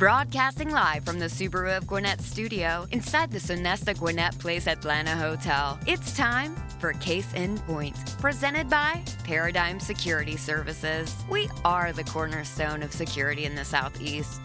Broadcasting 0.00 0.70
live 0.70 1.04
from 1.04 1.18
the 1.18 1.26
Subaru 1.26 1.76
of 1.76 1.86
Gwinnett 1.86 2.22
studio 2.22 2.86
inside 2.90 3.30
the 3.30 3.38
Sonesta 3.38 3.94
Gwinnett 3.94 4.38
Place 4.38 4.66
Atlanta 4.66 5.10
Hotel. 5.10 5.78
It's 5.86 6.16
time 6.16 6.56
for 6.78 6.94
Case 6.94 7.30
in 7.34 7.58
Point, 7.58 8.16
presented 8.18 8.70
by 8.70 9.02
Paradigm 9.24 9.78
Security 9.78 10.38
Services. 10.38 11.14
We 11.28 11.50
are 11.66 11.92
the 11.92 12.04
cornerstone 12.04 12.82
of 12.82 12.94
security 12.94 13.44
in 13.44 13.54
the 13.54 13.62
Southeast. 13.66 14.40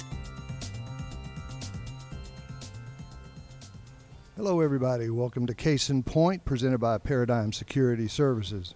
Hello, 4.35 4.59
everybody. 4.59 5.09
Welcome 5.09 5.47
to 5.47 5.53
Case 5.53 5.89
in 5.89 6.03
Point, 6.03 6.43
presented 6.43 6.79
by 6.79 6.97
Paradigm 6.97 7.53
Security 7.53 8.09
Services. 8.09 8.75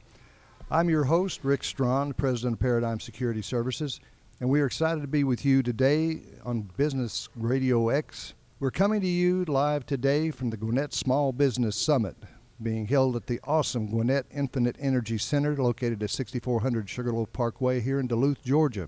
I'm 0.72 0.90
your 0.90 1.04
host, 1.04 1.44
Rick 1.44 1.66
Strawn, 1.66 2.14
President 2.14 2.54
of 2.54 2.62
Paradigm 2.62 3.02
Security 3.02 3.42
Services, 3.42 4.00
and 4.40 4.50
we 4.50 4.62
are 4.62 4.66
excited 4.66 5.02
to 5.02 5.08
be 5.08 5.26
with 5.26 5.44
you 5.44 5.62
today 5.62 6.22
on 6.46 6.62
Business 6.78 7.28
Radio 7.36 7.90
X. 7.90 8.34
We're 8.62 8.72
coming 8.72 9.02
to 9.02 9.08
you 9.08 9.44
live 9.46 9.86
today 9.86 10.32
from 10.32 10.50
the 10.50 10.56
Gwinnett 10.56 10.94
Small 10.94 11.34
Business 11.34 11.76
Summit, 11.76 12.16
being 12.64 12.88
held 12.88 13.18
at 13.18 13.28
the 13.28 13.42
awesome 13.44 13.88
Gwinnett 13.88 14.28
Infinite 14.32 14.78
Energy 14.80 15.18
Center 15.18 15.58
located 15.58 16.02
at 16.04 16.10
6400 16.10 16.90
Sugarloaf 16.90 17.34
Parkway 17.34 17.82
here 17.82 18.00
in 18.00 18.08
Duluth, 18.08 18.42
Georgia. 18.42 18.88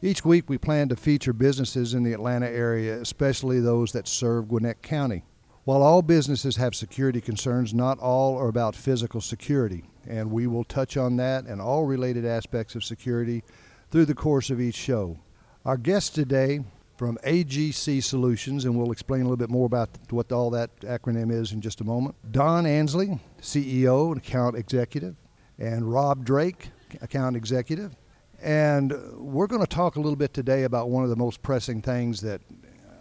Each 0.00 0.24
week 0.24 0.48
we 0.48 0.56
plan 0.56 0.88
to 0.88 0.96
feature 0.96 1.34
businesses 1.34 1.92
in 1.92 2.02
the 2.02 2.14
Atlanta 2.14 2.48
area, 2.48 2.98
especially 2.98 3.60
those 3.60 3.92
that 3.92 4.08
serve 4.08 4.48
Gwinnett 4.48 4.80
County. 4.80 5.24
While 5.64 5.82
all 5.82 6.00
businesses 6.00 6.56
have 6.56 6.74
security 6.74 7.20
concerns, 7.20 7.74
not 7.74 7.98
all 7.98 8.38
are 8.38 8.48
about 8.48 8.74
physical 8.74 9.20
security, 9.20 9.84
and 10.08 10.30
we 10.30 10.46
will 10.46 10.64
touch 10.64 10.96
on 10.96 11.16
that 11.16 11.44
and 11.44 11.60
all 11.60 11.84
related 11.84 12.24
aspects 12.24 12.74
of 12.74 12.84
security 12.84 13.42
through 13.90 14.06
the 14.06 14.14
course 14.14 14.50
of 14.50 14.60
each 14.60 14.74
show. 14.74 15.18
Our 15.64 15.76
guest 15.76 16.14
today 16.14 16.60
from 16.96 17.18
AGC 17.24 18.02
Solutions, 18.02 18.64
and 18.64 18.76
we'll 18.76 18.92
explain 18.92 19.20
a 19.20 19.24
little 19.24 19.36
bit 19.36 19.50
more 19.50 19.66
about 19.66 19.90
what 20.10 20.32
all 20.32 20.50
that 20.50 20.80
acronym 20.80 21.30
is 21.30 21.52
in 21.52 21.60
just 21.60 21.80
a 21.80 21.84
moment. 21.84 22.16
Don 22.32 22.66
Ansley, 22.66 23.20
CEO 23.40 24.08
and 24.08 24.18
account 24.18 24.56
executive, 24.56 25.14
and 25.58 25.92
Rob 25.92 26.24
Drake, 26.24 26.70
account 27.00 27.36
executive. 27.36 27.94
And 28.42 28.94
we're 29.14 29.46
going 29.46 29.62
to 29.62 29.66
talk 29.66 29.96
a 29.96 30.00
little 30.00 30.16
bit 30.16 30.34
today 30.34 30.64
about 30.64 30.90
one 30.90 31.04
of 31.04 31.10
the 31.10 31.16
most 31.16 31.42
pressing 31.42 31.82
things 31.82 32.20
that 32.22 32.40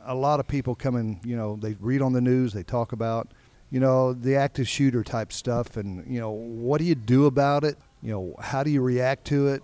a 0.06 0.16
lot 0.16 0.40
of 0.40 0.48
people 0.48 0.76
come 0.76 0.96
in, 0.96 1.20
you 1.24 1.36
know, 1.36 1.56
they 1.56 1.76
read 1.80 2.02
on 2.02 2.14
the 2.14 2.22
news, 2.22 2.54
they 2.54 2.64
talk 2.64 2.92
about, 2.92 3.34
you 3.72 3.80
know, 3.80 4.14
the 4.14 4.36
active 4.36 4.68
shooter 4.68 5.04
type 5.04 5.34
stuff, 5.34 5.78
and, 5.78 6.06
you 6.08 6.20
know, 6.20 6.32
what 6.32 6.78
do 6.78 6.86
you 6.86 6.96
do 6.96 7.26
about 7.26 7.64
it? 7.64 7.78
You 8.02 8.12
know, 8.12 8.36
how 8.40 8.64
do 8.64 8.70
you 8.70 8.82
react 8.82 9.26
to 9.28 9.48
it? 9.48 9.64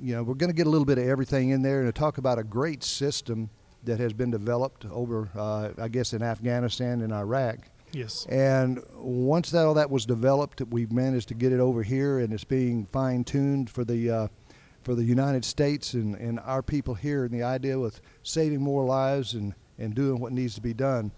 You 0.00 0.16
know, 0.16 0.22
we're 0.22 0.34
going 0.34 0.50
to 0.50 0.56
get 0.56 0.66
a 0.66 0.70
little 0.70 0.84
bit 0.84 0.98
of 0.98 1.06
everything 1.06 1.50
in 1.50 1.62
there 1.62 1.82
and 1.82 1.94
talk 1.94 2.18
about 2.18 2.38
a 2.38 2.44
great 2.44 2.84
system 2.84 3.50
that 3.84 3.98
has 3.98 4.12
been 4.12 4.30
developed 4.30 4.84
over, 4.86 5.30
uh, 5.36 5.70
I 5.78 5.88
guess, 5.88 6.12
in 6.12 6.22
Afghanistan 6.22 7.00
and 7.00 7.12
Iraq. 7.12 7.58
Yes. 7.92 8.26
And 8.26 8.82
once 8.94 9.50
that 9.50 9.64
all 9.64 9.74
that 9.74 9.90
was 9.90 10.04
developed, 10.04 10.60
we've 10.68 10.92
managed 10.92 11.28
to 11.28 11.34
get 11.34 11.52
it 11.52 11.60
over 11.60 11.82
here, 11.82 12.18
and 12.18 12.32
it's 12.32 12.44
being 12.44 12.86
fine 12.86 13.24
tuned 13.24 13.70
for 13.70 13.84
the 13.84 14.10
uh, 14.10 14.28
for 14.82 14.94
the 14.94 15.04
United 15.04 15.44
States 15.44 15.94
and, 15.94 16.14
and 16.16 16.38
our 16.40 16.62
people 16.62 16.94
here, 16.94 17.24
and 17.24 17.32
the 17.32 17.42
idea 17.42 17.78
with 17.78 18.00
saving 18.22 18.60
more 18.60 18.84
lives 18.84 19.34
and 19.34 19.54
and 19.78 19.94
doing 19.94 20.20
what 20.20 20.32
needs 20.32 20.54
to 20.56 20.60
be 20.60 20.74
done. 20.74 21.10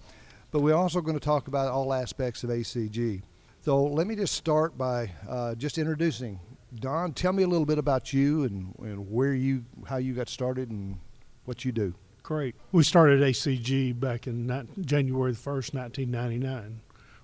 But 0.53 0.61
we're 0.61 0.75
also 0.75 1.01
going 1.01 1.19
to 1.19 1.25
talk 1.25 1.49
about 1.49 1.69
all 1.69 1.93
aspects 1.93 2.45
of 2.45 2.51
ACG. 2.51 3.23
So 3.63 3.85
let 3.85 4.07
me 4.07 4.17
just 4.17 4.35
start 4.35 4.79
by 4.79 5.11
uh, 5.29 5.55
just 5.55 5.77
introducing 5.77 6.41
Don. 6.79 7.13
Tell 7.13 7.33
me 7.33 7.43
a 7.43 7.49
little 7.49 7.67
bit 7.67 7.79
about 7.79 8.13
you 8.13 8.45
and, 8.45 8.75
and 8.79 9.11
where 9.11 9.35
you, 9.35 9.65
how 9.87 9.97
you 9.97 10.15
got 10.15 10.29
started, 10.29 10.71
and 10.71 10.99
what 11.45 11.65
you 11.65 11.73
do. 11.73 11.95
Great. 12.23 12.55
We 12.71 12.85
started 12.85 13.21
ACG 13.21 13.99
back 13.99 14.27
in 14.27 14.47
January 14.81 15.33
the 15.33 15.39
1st, 15.39 15.75
1999. 15.75 16.81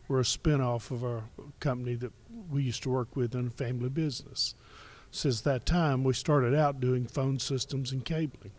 We're 0.08 0.20
a 0.20 0.24
spinoff 0.24 0.90
of 0.90 1.04
our 1.04 1.24
company 1.60 1.94
that 1.96 2.12
we 2.50 2.62
used 2.62 2.82
to 2.84 2.90
work 2.90 3.14
with 3.14 3.34
in 3.34 3.48
a 3.48 3.50
family 3.50 3.88
business. 3.88 4.54
Since 5.10 5.42
that 5.42 5.66
time, 5.66 6.04
we 6.04 6.12
started 6.12 6.54
out 6.54 6.80
doing 6.80 7.06
phone 7.06 7.38
systems 7.38 7.92
and 7.92 8.04
cabling, 8.04 8.52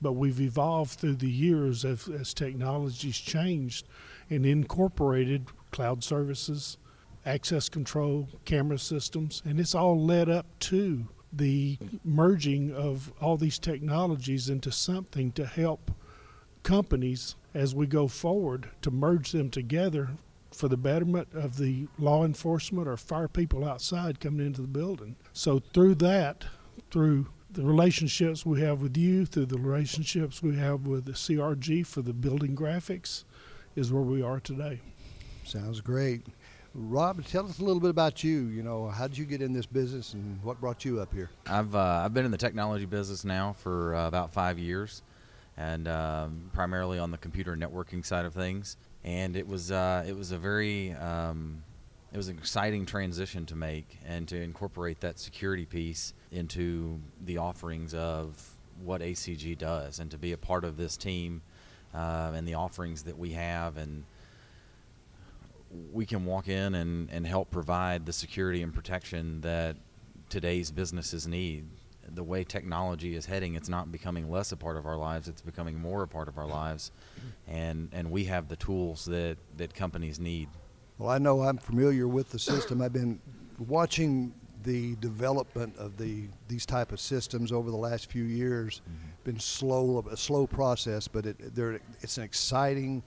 but 0.00 0.12
we've 0.12 0.40
evolved 0.40 0.98
through 0.98 1.16
the 1.16 1.30
years 1.30 1.84
as, 1.84 2.08
as 2.08 2.34
technology's 2.34 3.18
changed 3.18 3.86
and 4.30 4.44
incorporated 4.44 5.46
cloud 5.70 6.04
services, 6.04 6.78
access 7.26 7.68
control, 7.68 8.28
camera 8.44 8.78
systems, 8.78 9.42
and 9.44 9.60
it's 9.60 9.74
all 9.74 10.00
led 10.00 10.30
up 10.30 10.46
to 10.60 11.08
the 11.32 11.76
merging 12.04 12.72
of 12.72 13.12
all 13.20 13.36
these 13.36 13.58
technologies 13.58 14.48
into 14.48 14.72
something 14.72 15.32
to 15.32 15.44
help 15.44 15.90
companies 16.62 17.34
as 17.52 17.74
we 17.74 17.86
go 17.86 18.08
forward 18.08 18.70
to 18.80 18.90
merge 18.90 19.32
them 19.32 19.50
together 19.50 20.10
for 20.52 20.68
the 20.68 20.76
betterment 20.76 21.28
of 21.34 21.58
the 21.58 21.86
law 21.98 22.24
enforcement 22.24 22.88
or 22.88 22.96
fire 22.96 23.28
people 23.28 23.68
outside 23.68 24.20
coming 24.20 24.46
into 24.46 24.62
the 24.62 24.68
building. 24.68 25.16
So 25.32 25.58
through 25.74 25.96
that, 25.96 26.44
through 26.90 27.28
the 27.50 27.62
relationships 27.62 28.46
we 28.46 28.60
have 28.62 28.80
with 28.80 28.96
you, 28.96 29.26
through 29.26 29.46
the 29.46 29.58
relationships 29.58 30.42
we 30.42 30.56
have 30.56 30.86
with 30.86 31.04
the 31.04 31.12
CRG 31.12 31.86
for 31.86 32.02
the 32.02 32.12
building 32.12 32.56
graphics, 32.56 33.24
is 33.74 33.92
where 33.92 34.02
we 34.02 34.22
are 34.22 34.40
today. 34.40 34.80
Sounds 35.44 35.80
great. 35.80 36.22
Rob, 36.78 37.24
tell 37.24 37.46
us 37.46 37.58
a 37.58 37.64
little 37.64 37.80
bit 37.80 37.88
about 37.88 38.22
you. 38.22 38.48
You 38.48 38.62
know, 38.62 38.88
how 38.88 39.08
did 39.08 39.16
you 39.16 39.24
get 39.24 39.40
in 39.40 39.54
this 39.54 39.64
business 39.64 40.12
and 40.12 40.38
what 40.42 40.60
brought 40.60 40.84
you 40.84 41.00
up 41.00 41.10
here? 41.12 41.30
I've 41.46 41.74
uh, 41.74 42.02
I've 42.04 42.12
been 42.12 42.26
in 42.26 42.30
the 42.30 42.36
technology 42.36 42.84
business 42.84 43.24
now 43.24 43.54
for 43.54 43.94
uh, 43.94 44.06
about 44.06 44.34
five 44.34 44.58
years, 44.58 45.02
and 45.56 45.88
um, 45.88 46.50
primarily 46.52 46.98
on 46.98 47.10
the 47.10 47.16
computer 47.16 47.56
networking 47.56 48.04
side 48.04 48.26
of 48.26 48.34
things. 48.34 48.76
And 49.04 49.36
it 49.36 49.48
was 49.48 49.72
uh, 49.72 50.04
it 50.06 50.14
was 50.14 50.32
a 50.32 50.38
very 50.38 50.92
um, 50.92 51.62
it 52.12 52.18
was 52.18 52.28
an 52.28 52.36
exciting 52.36 52.84
transition 52.84 53.46
to 53.46 53.56
make 53.56 53.98
and 54.06 54.28
to 54.28 54.38
incorporate 54.38 55.00
that 55.00 55.18
security 55.18 55.64
piece 55.64 56.12
into 56.30 57.00
the 57.24 57.38
offerings 57.38 57.94
of 57.94 58.50
what 58.84 59.00
ACG 59.00 59.56
does, 59.56 59.98
and 59.98 60.10
to 60.10 60.18
be 60.18 60.32
a 60.32 60.38
part 60.38 60.62
of 60.62 60.76
this 60.76 60.98
team 60.98 61.40
uh, 61.94 62.32
and 62.34 62.46
the 62.46 62.54
offerings 62.54 63.04
that 63.04 63.16
we 63.16 63.30
have 63.32 63.78
and 63.78 64.04
we 65.92 66.06
can 66.06 66.24
walk 66.24 66.48
in 66.48 66.74
and, 66.74 67.10
and 67.10 67.26
help 67.26 67.50
provide 67.50 68.06
the 68.06 68.12
security 68.12 68.62
and 68.62 68.72
protection 68.72 69.40
that 69.42 69.76
today's 70.28 70.70
businesses 70.70 71.26
need. 71.26 71.66
The 72.08 72.22
way 72.22 72.44
technology 72.44 73.16
is 73.16 73.26
heading, 73.26 73.56
it's 73.56 73.68
not 73.68 73.90
becoming 73.90 74.30
less 74.30 74.52
a 74.52 74.56
part 74.56 74.76
of 74.76 74.86
our 74.86 74.96
lives, 74.96 75.26
it's 75.28 75.42
becoming 75.42 75.78
more 75.78 76.02
a 76.04 76.08
part 76.08 76.28
of 76.28 76.38
our 76.38 76.46
lives. 76.46 76.92
And, 77.48 77.88
and 77.92 78.10
we 78.10 78.24
have 78.24 78.48
the 78.48 78.56
tools 78.56 79.04
that, 79.06 79.38
that 79.56 79.74
companies 79.74 80.20
need. 80.20 80.48
Well, 80.98 81.10
I 81.10 81.18
know 81.18 81.42
I'm 81.42 81.58
familiar 81.58 82.06
with 82.08 82.30
the 82.30 82.38
system. 82.38 82.80
I've 82.80 82.92
been 82.92 83.20
watching 83.58 84.32
the 84.66 84.96
development 84.96 85.76
of 85.78 85.96
the 85.96 86.24
these 86.48 86.66
type 86.66 86.92
of 86.92 87.00
systems 87.00 87.52
over 87.52 87.70
the 87.70 87.76
last 87.76 88.10
few 88.10 88.24
years. 88.24 88.82
Mm-hmm. 88.82 89.08
Been 89.24 89.40
slow, 89.40 90.04
a 90.10 90.16
slow 90.16 90.46
process, 90.46 91.08
but 91.08 91.24
it 91.24 91.36
it's 92.00 92.18
an 92.18 92.24
exciting, 92.24 93.02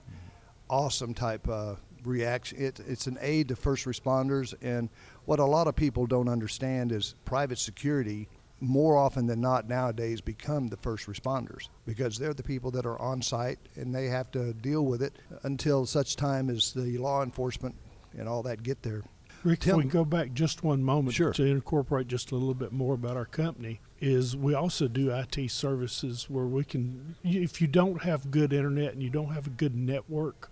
awesome 0.68 1.14
type 1.14 1.48
uh, 1.48 1.74
reaction. 2.06 2.58
It, 2.60 2.80
it's 2.86 3.06
an 3.06 3.18
aid 3.20 3.48
to 3.48 3.56
first 3.56 3.84
responders, 3.86 4.54
and 4.62 4.88
what 5.24 5.38
a 5.38 5.44
lot 5.44 5.66
of 5.66 5.76
people 5.76 6.06
don't 6.06 6.28
understand 6.28 6.92
is 6.92 7.14
private 7.24 7.58
security. 7.58 8.28
More 8.62 8.98
often 8.98 9.26
than 9.26 9.40
not 9.40 9.68
nowadays, 9.68 10.20
become 10.20 10.68
the 10.68 10.76
first 10.76 11.06
responders 11.06 11.70
because 11.86 12.18
they're 12.18 12.34
the 12.34 12.42
people 12.42 12.70
that 12.72 12.84
are 12.84 13.00
on 13.00 13.22
site 13.22 13.58
and 13.74 13.94
they 13.94 14.04
have 14.08 14.30
to 14.32 14.52
deal 14.52 14.84
with 14.84 15.00
it 15.02 15.16
until 15.44 15.86
such 15.86 16.14
time 16.14 16.50
as 16.50 16.74
the 16.74 16.98
law 16.98 17.22
enforcement 17.22 17.74
and 18.18 18.28
all 18.28 18.42
that 18.42 18.62
get 18.62 18.82
there. 18.82 19.02
Rick, 19.44 19.60
Tell 19.60 19.78
if 19.78 19.86
we 19.86 19.90
go 19.90 20.04
back 20.04 20.34
just 20.34 20.62
one 20.62 20.84
moment 20.84 21.16
Sure. 21.16 21.32
to 21.32 21.44
incorporate 21.46 22.06
just 22.06 22.32
a 22.32 22.34
little 22.34 22.52
bit 22.52 22.70
more 22.72 22.92
about 22.92 23.16
our 23.16 23.24
company, 23.24 23.80
is 23.98 24.36
we 24.36 24.52
also 24.52 24.88
do 24.88 25.10
IT 25.10 25.50
services 25.50 26.28
where 26.28 26.44
we 26.44 26.62
can, 26.62 27.16
if 27.24 27.62
you 27.62 27.66
don't 27.66 28.02
have 28.02 28.30
good 28.30 28.52
internet 28.52 28.92
and 28.92 29.02
you 29.02 29.08
don't 29.08 29.32
have 29.32 29.46
a 29.46 29.50
good 29.50 29.74
network, 29.74 30.50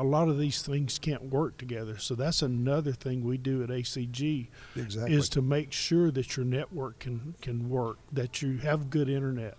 a 0.00 0.04
lot 0.04 0.30
of 0.30 0.38
these 0.38 0.62
things 0.62 0.98
can't 0.98 1.24
work 1.24 1.58
together. 1.58 1.98
So 1.98 2.14
that's 2.14 2.40
another 2.40 2.92
thing 2.92 3.22
we 3.22 3.36
do 3.36 3.62
at 3.62 3.68
ACG 3.68 4.48
Exactly. 4.74 5.14
is 5.14 5.28
to 5.30 5.42
make 5.42 5.72
sure 5.72 6.10
that 6.10 6.38
your 6.38 6.46
network 6.46 7.00
can, 7.00 7.34
can 7.42 7.68
work, 7.68 7.98
that 8.10 8.40
you 8.40 8.56
have 8.58 8.88
good 8.88 9.10
internet. 9.10 9.58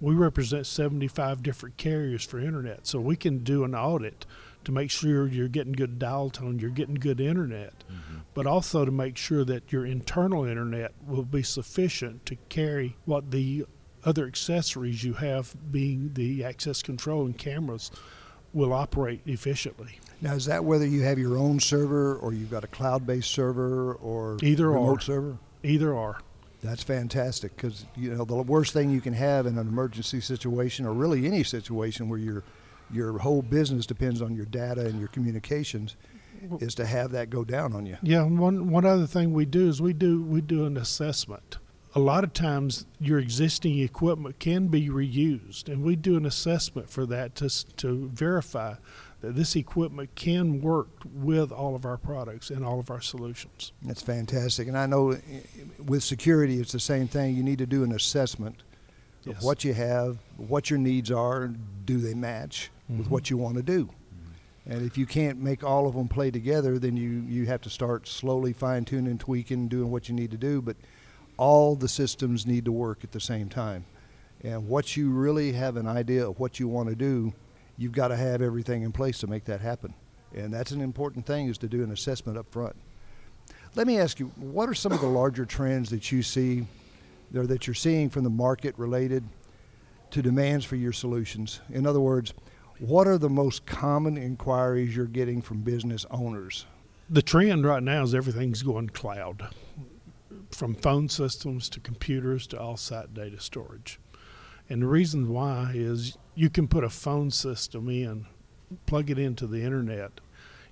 We 0.00 0.14
represent 0.14 0.68
75 0.68 1.42
different 1.42 1.76
carriers 1.76 2.24
for 2.24 2.38
internet, 2.38 2.86
so 2.86 3.00
we 3.00 3.16
can 3.16 3.38
do 3.38 3.64
an 3.64 3.74
audit 3.74 4.26
to 4.64 4.70
make 4.70 4.90
sure 4.90 5.26
you're 5.26 5.48
getting 5.48 5.72
good 5.72 5.98
dial 5.98 6.30
tone, 6.30 6.60
you're 6.60 6.70
getting 6.70 6.94
good 6.94 7.20
internet, 7.20 7.84
mm-hmm. 7.90 8.18
but 8.32 8.46
also 8.46 8.84
to 8.84 8.92
make 8.92 9.16
sure 9.16 9.44
that 9.44 9.72
your 9.72 9.84
internal 9.84 10.44
internet 10.44 10.92
will 11.06 11.24
be 11.24 11.42
sufficient 11.42 12.24
to 12.26 12.36
carry 12.48 12.96
what 13.06 13.32
the 13.32 13.66
other 14.04 14.26
accessories 14.26 15.02
you 15.02 15.14
have, 15.14 15.54
being 15.72 16.12
the 16.14 16.44
access 16.44 16.82
control 16.82 17.24
and 17.24 17.36
cameras, 17.36 17.90
will 18.54 18.72
operate 18.72 19.20
efficiently. 19.26 19.98
Now, 20.20 20.34
is 20.34 20.46
that 20.46 20.64
whether 20.64 20.86
you 20.86 21.02
have 21.02 21.18
your 21.18 21.36
own 21.36 21.60
server 21.60 22.16
or 22.16 22.32
you've 22.32 22.50
got 22.50 22.64
a 22.64 22.68
cloud-based 22.68 23.30
server 23.30 23.94
or 23.94 24.38
Either 24.42 24.70
remote 24.70 24.98
or. 24.98 25.00
server? 25.00 25.38
Either 25.62 25.92
or. 25.92 26.18
That's 26.62 26.82
fantastic 26.82 27.54
because 27.56 27.84
you 27.94 28.14
know 28.14 28.24
the 28.24 28.36
worst 28.36 28.72
thing 28.72 28.88
you 28.88 29.02
can 29.02 29.12
have 29.12 29.44
in 29.44 29.58
an 29.58 29.68
emergency 29.68 30.22
situation, 30.22 30.86
or 30.86 30.94
really 30.94 31.26
any 31.26 31.42
situation 31.42 32.08
where 32.08 32.18
your 32.18 32.42
your 32.90 33.18
whole 33.18 33.42
business 33.42 33.84
depends 33.84 34.22
on 34.22 34.34
your 34.34 34.46
data 34.46 34.86
and 34.86 34.98
your 34.98 35.08
communications, 35.08 35.96
is 36.60 36.74
to 36.76 36.86
have 36.86 37.10
that 37.10 37.28
go 37.28 37.44
down 37.44 37.74
on 37.74 37.84
you. 37.84 37.98
Yeah, 38.02 38.22
one 38.22 38.70
one 38.70 38.86
other 38.86 39.06
thing 39.06 39.34
we 39.34 39.44
do 39.44 39.68
is 39.68 39.82
we 39.82 39.92
do 39.92 40.22
we 40.22 40.40
do 40.40 40.64
an 40.64 40.78
assessment. 40.78 41.58
A 41.96 42.00
lot 42.00 42.24
of 42.24 42.32
times, 42.32 42.86
your 42.98 43.20
existing 43.20 43.78
equipment 43.78 44.40
can 44.40 44.66
be 44.66 44.88
reused, 44.88 45.68
and 45.68 45.84
we 45.84 45.94
do 45.94 46.16
an 46.16 46.26
assessment 46.26 46.90
for 46.90 47.06
that 47.06 47.36
to 47.36 47.48
to 47.76 48.08
verify 48.08 48.74
that 49.20 49.36
this 49.36 49.54
equipment 49.56 50.10
can 50.16 50.60
work 50.60 50.88
with 51.14 51.50
all 51.52 51.74
of 51.76 51.86
our 51.86 51.96
products 51.96 52.50
and 52.50 52.64
all 52.64 52.78
of 52.80 52.90
our 52.90 53.00
solutions. 53.00 53.72
That's 53.82 54.02
fantastic. 54.02 54.66
And 54.68 54.76
I 54.76 54.86
know 54.86 55.12
uh, 55.12 55.16
with 55.86 56.02
security, 56.02 56.58
it's 56.60 56.72
the 56.72 56.80
same 56.80 57.06
thing. 57.08 57.34
You 57.36 57.42
need 57.42 57.58
to 57.58 57.66
do 57.66 57.84
an 57.84 57.92
assessment 57.92 58.62
Yes. 59.24 59.38
of 59.38 59.42
what 59.44 59.64
you 59.64 59.72
have, 59.72 60.18
what 60.36 60.68
your 60.68 60.78
needs 60.78 61.10
are, 61.10 61.48
do 61.86 61.96
they 61.96 62.12
match 62.12 62.70
with 62.90 63.06
Mhm. 63.06 63.10
what 63.10 63.30
you 63.30 63.38
want 63.38 63.56
to 63.56 63.62
do. 63.62 63.88
And 64.66 64.82
if 64.84 64.98
you 64.98 65.06
can't 65.06 65.40
make 65.40 65.64
all 65.64 65.86
of 65.86 65.94
them 65.94 66.08
play 66.08 66.30
together, 66.30 66.78
then 66.78 66.94
you, 66.98 67.24
you 67.26 67.46
have 67.46 67.62
to 67.62 67.70
start 67.70 68.06
slowly 68.06 68.52
fine 68.52 68.84
tuning, 68.84 69.16
tweaking, 69.16 69.68
doing 69.68 69.90
what 69.90 70.10
you 70.10 70.14
need 70.14 70.30
to 70.32 70.36
do. 70.36 70.60
But 70.60 70.76
all 71.36 71.74
the 71.74 71.88
systems 71.88 72.46
need 72.46 72.64
to 72.64 72.72
work 72.72 73.04
at 73.04 73.12
the 73.12 73.20
same 73.20 73.48
time. 73.48 73.84
And 74.42 74.68
once 74.68 74.96
you 74.96 75.10
really 75.10 75.52
have 75.52 75.76
an 75.76 75.86
idea 75.86 76.28
of 76.28 76.38
what 76.38 76.60
you 76.60 76.68
want 76.68 76.88
to 76.90 76.94
do, 76.94 77.32
you've 77.76 77.92
got 77.92 78.08
to 78.08 78.16
have 78.16 78.42
everything 78.42 78.82
in 78.82 78.92
place 78.92 79.18
to 79.18 79.26
make 79.26 79.44
that 79.46 79.60
happen. 79.60 79.94
And 80.34 80.52
that's 80.52 80.72
an 80.72 80.80
important 80.80 81.26
thing 81.26 81.48
is 81.48 81.58
to 81.58 81.68
do 81.68 81.82
an 81.82 81.92
assessment 81.92 82.36
up 82.36 82.50
front. 82.50 82.76
Let 83.74 83.86
me 83.86 83.98
ask 83.98 84.20
you, 84.20 84.26
what 84.36 84.68
are 84.68 84.74
some 84.74 84.92
of 84.92 85.00
the 85.00 85.06
larger 85.06 85.44
trends 85.44 85.90
that 85.90 86.12
you 86.12 86.22
see 86.22 86.66
or 87.34 87.46
that 87.46 87.66
you're 87.66 87.74
seeing 87.74 88.10
from 88.10 88.24
the 88.24 88.30
market 88.30 88.74
related 88.78 89.24
to 90.10 90.22
demands 90.22 90.64
for 90.64 90.76
your 90.76 90.92
solutions? 90.92 91.60
In 91.70 91.86
other 91.86 92.00
words, 92.00 92.34
what 92.78 93.06
are 93.06 93.18
the 93.18 93.30
most 93.30 93.66
common 93.66 94.16
inquiries 94.16 94.94
you're 94.94 95.06
getting 95.06 95.40
from 95.40 95.62
business 95.62 96.04
owners? 96.10 96.66
The 97.10 97.22
trend 97.22 97.64
right 97.64 97.82
now 97.82 98.02
is 98.02 98.14
everything's 98.14 98.62
going 98.62 98.88
cloud, 98.90 99.48
from 100.54 100.74
phone 100.74 101.08
systems 101.08 101.68
to 101.70 101.80
computers 101.80 102.46
to 102.48 102.60
all 102.60 102.76
site 102.76 103.12
data 103.14 103.40
storage. 103.40 103.98
And 104.68 104.82
the 104.82 104.86
reason 104.86 105.28
why 105.28 105.72
is 105.74 106.16
you 106.34 106.48
can 106.48 106.68
put 106.68 106.84
a 106.84 106.90
phone 106.90 107.30
system 107.30 107.88
in, 107.88 108.26
plug 108.86 109.10
it 109.10 109.18
into 109.18 109.46
the 109.46 109.62
internet. 109.62 110.20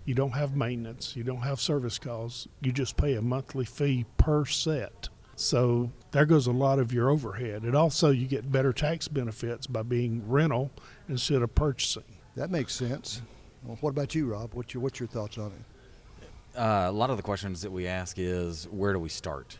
You 0.04 0.14
don't 0.14 0.32
have 0.32 0.56
maintenance, 0.56 1.14
you 1.14 1.22
don't 1.22 1.42
have 1.42 1.60
service 1.60 1.98
calls, 1.98 2.48
you 2.60 2.72
just 2.72 2.96
pay 2.96 3.14
a 3.14 3.22
monthly 3.22 3.64
fee 3.64 4.06
per 4.16 4.44
set. 4.46 5.08
So 5.36 5.90
there 6.10 6.26
goes 6.26 6.46
a 6.46 6.52
lot 6.52 6.78
of 6.78 6.92
your 6.92 7.10
overhead. 7.10 7.62
And 7.62 7.74
also, 7.74 8.10
you 8.10 8.26
get 8.26 8.50
better 8.50 8.72
tax 8.72 9.08
benefits 9.08 9.66
by 9.66 9.82
being 9.82 10.28
rental 10.28 10.70
instead 11.08 11.42
of 11.42 11.54
purchasing. 11.54 12.04
That 12.36 12.50
makes 12.50 12.74
sense. 12.74 13.22
Well, 13.62 13.78
what 13.80 13.90
about 13.90 14.14
you, 14.14 14.26
Rob? 14.26 14.54
What's 14.54 14.74
your, 14.74 14.82
what's 14.82 14.98
your 14.98 15.08
thoughts 15.08 15.38
on 15.38 15.52
it? 15.52 16.58
Uh, 16.58 16.86
a 16.88 16.92
lot 16.92 17.10
of 17.10 17.16
the 17.16 17.22
questions 17.22 17.62
that 17.62 17.72
we 17.72 17.86
ask 17.86 18.18
is 18.18 18.68
where 18.70 18.92
do 18.92 18.98
we 18.98 19.08
start? 19.08 19.58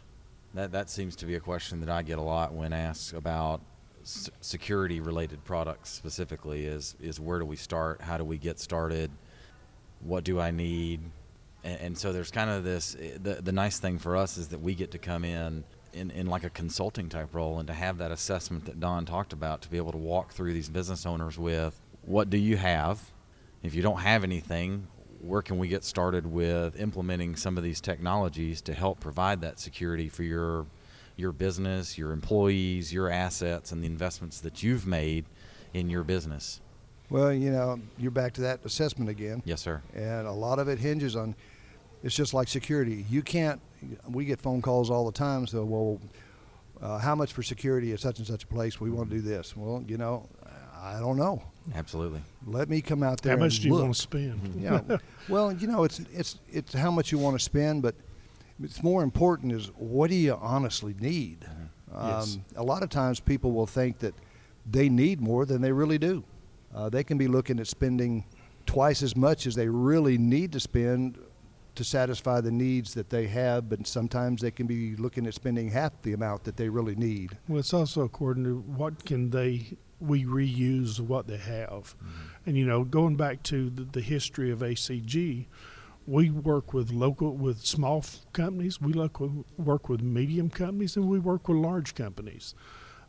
That 0.54 0.72
that 0.72 0.90
seems 0.90 1.16
to 1.16 1.26
be 1.26 1.34
a 1.34 1.40
question 1.40 1.81
that 1.81 1.88
I 1.88 2.02
get 2.02 2.19
a 2.19 2.22
lot 2.22 2.52
when 2.52 2.72
asked 2.72 3.14
about 3.14 3.62
s- 4.02 4.31
security 4.40 5.00
related 5.00 5.44
products 5.44 5.90
specifically 5.90 6.66
is 6.66 6.94
is 7.00 7.19
where 7.19 7.38
do 7.38 7.44
we 7.46 7.56
start? 7.56 8.02
How 8.02 8.19
do 8.19 8.25
we 8.25 8.37
get 8.38 8.58
started? 8.60 9.10
What 10.00 10.25
do 10.25 10.40
I 10.40 10.50
need? 10.50 11.00
And, 11.64 11.81
and 11.81 11.99
so 11.99 12.12
there's 12.12 12.31
kind 12.31 12.50
of 12.50 12.64
this 12.64 12.96
eh, 13.00 13.16
the 13.22 13.34
the 13.40 13.52
nice 13.52 13.78
thing 13.78 13.99
for 13.99 14.16
us 14.16 14.37
is 14.37 14.49
that 14.49 14.60
we 14.60 14.75
get 14.75 14.90
to 14.90 14.99
come 14.99 15.25
in 15.25 15.64
in, 15.94 16.10
in 16.10 16.26
like 16.26 16.44
a 16.44 16.50
consulting 16.50 17.08
type 17.08 17.34
role 17.34 17.58
and 17.58 17.66
to 17.69 17.75
have 17.75 17.98
that 17.98 18.10
assessment 18.10 18.64
that 18.66 18.81
Don 18.81 19.05
talked 19.05 19.32
about 19.32 19.62
to 19.62 19.69
be 19.69 19.76
able 19.76 19.93
to 19.93 19.98
walk 19.98 20.32
through 20.32 20.52
these 20.52 20.69
business 20.69 21.06
owners 21.06 21.38
with 21.38 21.81
what 22.02 22.31
do 22.31 22.37
you 22.37 22.56
have? 22.56 23.12
If 23.62 23.75
you 23.75 23.82
don't 23.82 24.00
have 24.00 24.25
anything, 24.25 24.88
where 25.22 25.42
can 25.42 25.58
we 25.58 25.69
get 25.69 25.84
started 25.84 26.26
with 26.26 26.78
implementing 26.78 27.36
some 27.36 27.56
of 27.56 27.62
these 27.62 27.80
technologies 27.80 28.60
to 28.62 28.74
help 28.74 29.00
provide 29.00 29.40
that 29.40 29.58
security 29.58 30.08
for 30.08 30.22
your 30.22 30.66
your 31.16 31.32
business, 31.32 31.98
your 31.98 32.10
employees, 32.12 32.92
your 32.92 33.10
assets, 33.10 33.70
and 33.70 33.82
the 33.82 33.86
investments 33.86 34.40
that 34.40 34.62
you've 34.62 34.86
made 34.86 35.26
in 35.74 35.90
your 35.90 36.02
business? 36.02 36.60
Well, 37.10 37.32
you 37.32 37.50
know, 37.50 37.78
you're 37.98 38.10
back 38.10 38.32
to 38.34 38.40
that 38.42 38.64
assessment 38.64 39.10
again. 39.10 39.42
Yes, 39.44 39.60
sir. 39.60 39.82
and 39.94 40.26
a 40.26 40.32
lot 40.32 40.58
of 40.58 40.69
it 40.69 40.78
hinges 40.78 41.14
on 41.14 41.34
it's 42.02 42.14
just 42.14 42.34
like 42.34 42.48
security 42.48 43.04
you 43.08 43.22
can't 43.22 43.60
we 44.08 44.24
get 44.24 44.40
phone 44.40 44.60
calls 44.62 44.90
all 44.90 45.06
the 45.06 45.12
time 45.12 45.46
so 45.46 45.64
well 45.64 46.00
uh, 46.80 46.98
how 46.98 47.14
much 47.14 47.32
for 47.32 47.42
security 47.42 47.92
at 47.92 48.00
such 48.00 48.19
and 48.19 48.26
such 48.26 48.44
a 48.44 48.46
place 48.46 48.80
we 48.80 48.90
want 48.90 49.08
to 49.08 49.16
do 49.16 49.22
this 49.22 49.56
well 49.56 49.82
you 49.86 49.96
know 49.96 50.28
i 50.82 50.99
don't 51.00 51.17
know 51.17 51.43
Absolutely. 51.76 52.20
let 52.46 52.69
me 52.69 52.81
come 52.81 53.02
out 53.05 53.23
there 53.23 53.37
How 53.37 53.44
much 53.44 53.55
and 53.55 53.62
do 53.62 53.69
you 53.69 53.75
look. 53.75 53.82
want 53.84 53.94
to 53.94 54.00
spend? 54.00 54.55
yeah 54.61 54.81
well 55.29 55.52
you 55.52 55.67
know 55.69 55.84
it's 55.84 56.00
it's 56.12 56.38
it's 56.50 56.73
how 56.75 56.90
much 56.90 57.12
you 57.12 57.19
want 57.19 57.38
to 57.38 57.43
spend 57.44 57.82
but 57.82 57.94
it's 58.62 58.82
more 58.82 59.02
important 59.02 59.52
is 59.52 59.67
what 59.76 60.11
do 60.11 60.17
you 60.17 60.34
honestly 60.40 60.94
need 61.00 61.46
um, 61.94 62.08
Yes. 62.08 62.38
a 62.56 62.62
lot 62.64 62.82
of 62.82 62.88
times 62.90 63.20
people 63.20 63.52
will 63.52 63.67
think 63.67 63.99
that 64.00 64.14
they 64.70 64.88
need 64.88 65.20
more 65.20 65.44
than 65.46 65.62
they 65.62 65.73
really 65.73 65.99
do 65.99 66.25
uh, 66.75 66.88
they 66.88 67.05
can 67.05 67.17
be 67.19 67.29
looking 67.29 67.61
at 67.61 67.67
spending 67.67 68.25
twice 68.67 69.02
as 69.02 69.14
much 69.17 69.46
as 69.46 69.55
they 69.55 69.69
really 69.69 70.17
need 70.19 70.52
to 70.52 70.61
spend 70.61 71.19
to 71.75 71.84
satisfy 71.84 72.38
the 72.40 72.50
needs 72.50 72.93
that 72.93 73.08
they 73.08 73.26
have, 73.26 73.69
but 73.70 73.87
sometimes 73.87 74.43
they 74.43 74.50
can 74.50 74.67
be 74.67 74.94
looking 74.96 75.26
at 75.26 75.32
spending 75.32 75.70
half 75.70 75.90
the 76.02 76.12
amount 76.12 76.44
that 76.44 76.55
they 76.56 76.69
really 76.69 76.94
need. 76.94 77.37
Well, 77.49 77.58
it's 77.61 77.73
also 77.73 78.02
according 78.02 78.44
to 78.44 78.58
what 78.76 79.02
can 79.06 79.31
they 79.31 79.79
we 80.02 80.25
reuse 80.25 81.00
what 81.00 81.26
they 81.26 81.37
have, 81.37 81.96
mm-hmm. 81.96 82.46
and 82.46 82.56
you 82.56 82.66
know, 82.66 82.84
going 82.84 83.16
back 83.16 83.43
to 83.44 83.70
the, 83.70 83.82
the 83.84 84.00
history 84.00 84.50
of 84.50 84.60
ACG, 84.60 85.46
we 86.06 86.31
work 86.31 86.72
with 86.75 86.90
local 86.90 87.37
with 87.37 87.64
small 87.64 87.99
f- 87.99 88.26
companies, 88.32 88.81
we 88.81 88.93
local, 88.93 89.44
work 89.56 89.88
with 89.88 90.02
medium 90.02 90.50
companies, 90.50 90.96
and 90.96 91.08
we 91.08 91.19
work 91.19 91.49
with 91.49 91.58
large 91.58 91.94
companies. 91.94 92.54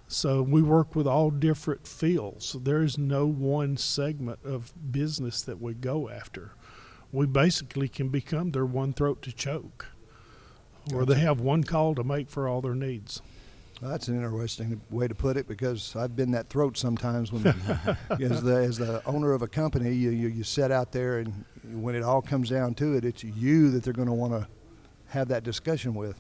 So 0.08 0.44
we 0.44 0.62
work 0.62 0.96
with 0.96 1.08
all 1.08 1.32
different 1.32 1.88
fields. 1.88 2.56
There 2.62 2.84
is 2.84 2.98
no 2.98 3.26
one 3.26 3.78
segment 3.78 4.40
of 4.44 4.74
business 4.92 5.42
that 5.44 5.60
we 5.60 5.74
go 5.74 6.10
after. 6.10 6.52
We 7.12 7.26
basically 7.26 7.88
can 7.88 8.10
become 8.10 8.52
their 8.52 8.66
one 8.66 8.94
throat 8.94 9.22
to 9.24 9.32
choke, 9.32 9.88
or 10.94 11.06
they 11.06 11.20
have 11.20 11.40
one 11.40 11.64
call 11.64 11.96
to 11.96 12.04
make 12.04 12.30
for 12.30 12.48
all 12.48 12.62
their 12.62 12.76
needs. 12.76 13.22
Well, 13.82 13.92
that's 13.92 14.08
an 14.08 14.16
interesting 14.16 14.80
way 14.90 15.08
to 15.08 15.16
put 15.16 15.36
it 15.36 15.48
because 15.48 15.96
I've 15.96 16.16
been 16.16 16.32
that 16.32 16.50
throat 16.50 16.78
sometimes 16.78 17.32
when, 17.32 17.48
as 18.10 18.42
the 18.42 18.56
as 18.56 18.78
the 18.78 19.02
owner 19.06 19.34
of 19.34 19.42
a 19.42 19.48
company, 19.48 19.94
you, 19.94 20.12
you 20.12 20.28
you 20.28 20.44
set 20.44 20.72
out 20.72 20.92
there 20.92 21.20
and 21.20 21.44
when 21.74 21.96
it 21.96 22.04
all 22.04 22.22
comes 22.22 22.50
down 22.50 22.76
to 22.76 22.96
it, 22.96 23.06
it's 23.06 23.24
you 23.24 23.72
that 23.72 23.84
they're 23.84 23.94
going 23.94 24.08
to 24.08 24.14
want 24.14 24.34
to 24.34 24.48
have 25.08 25.28
that 25.30 25.44
discussion 25.44 25.96
with. 25.96 26.20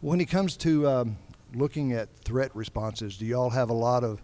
When 0.00 0.20
it 0.20 0.26
comes 0.26 0.56
to 0.58 0.88
um, 0.88 1.16
looking 1.54 1.92
at 1.92 2.08
threat 2.24 2.50
responses, 2.54 3.16
do 3.16 3.24
y'all 3.24 3.50
have 3.50 3.70
a 3.70 3.74
lot 3.74 4.04
of 4.04 4.22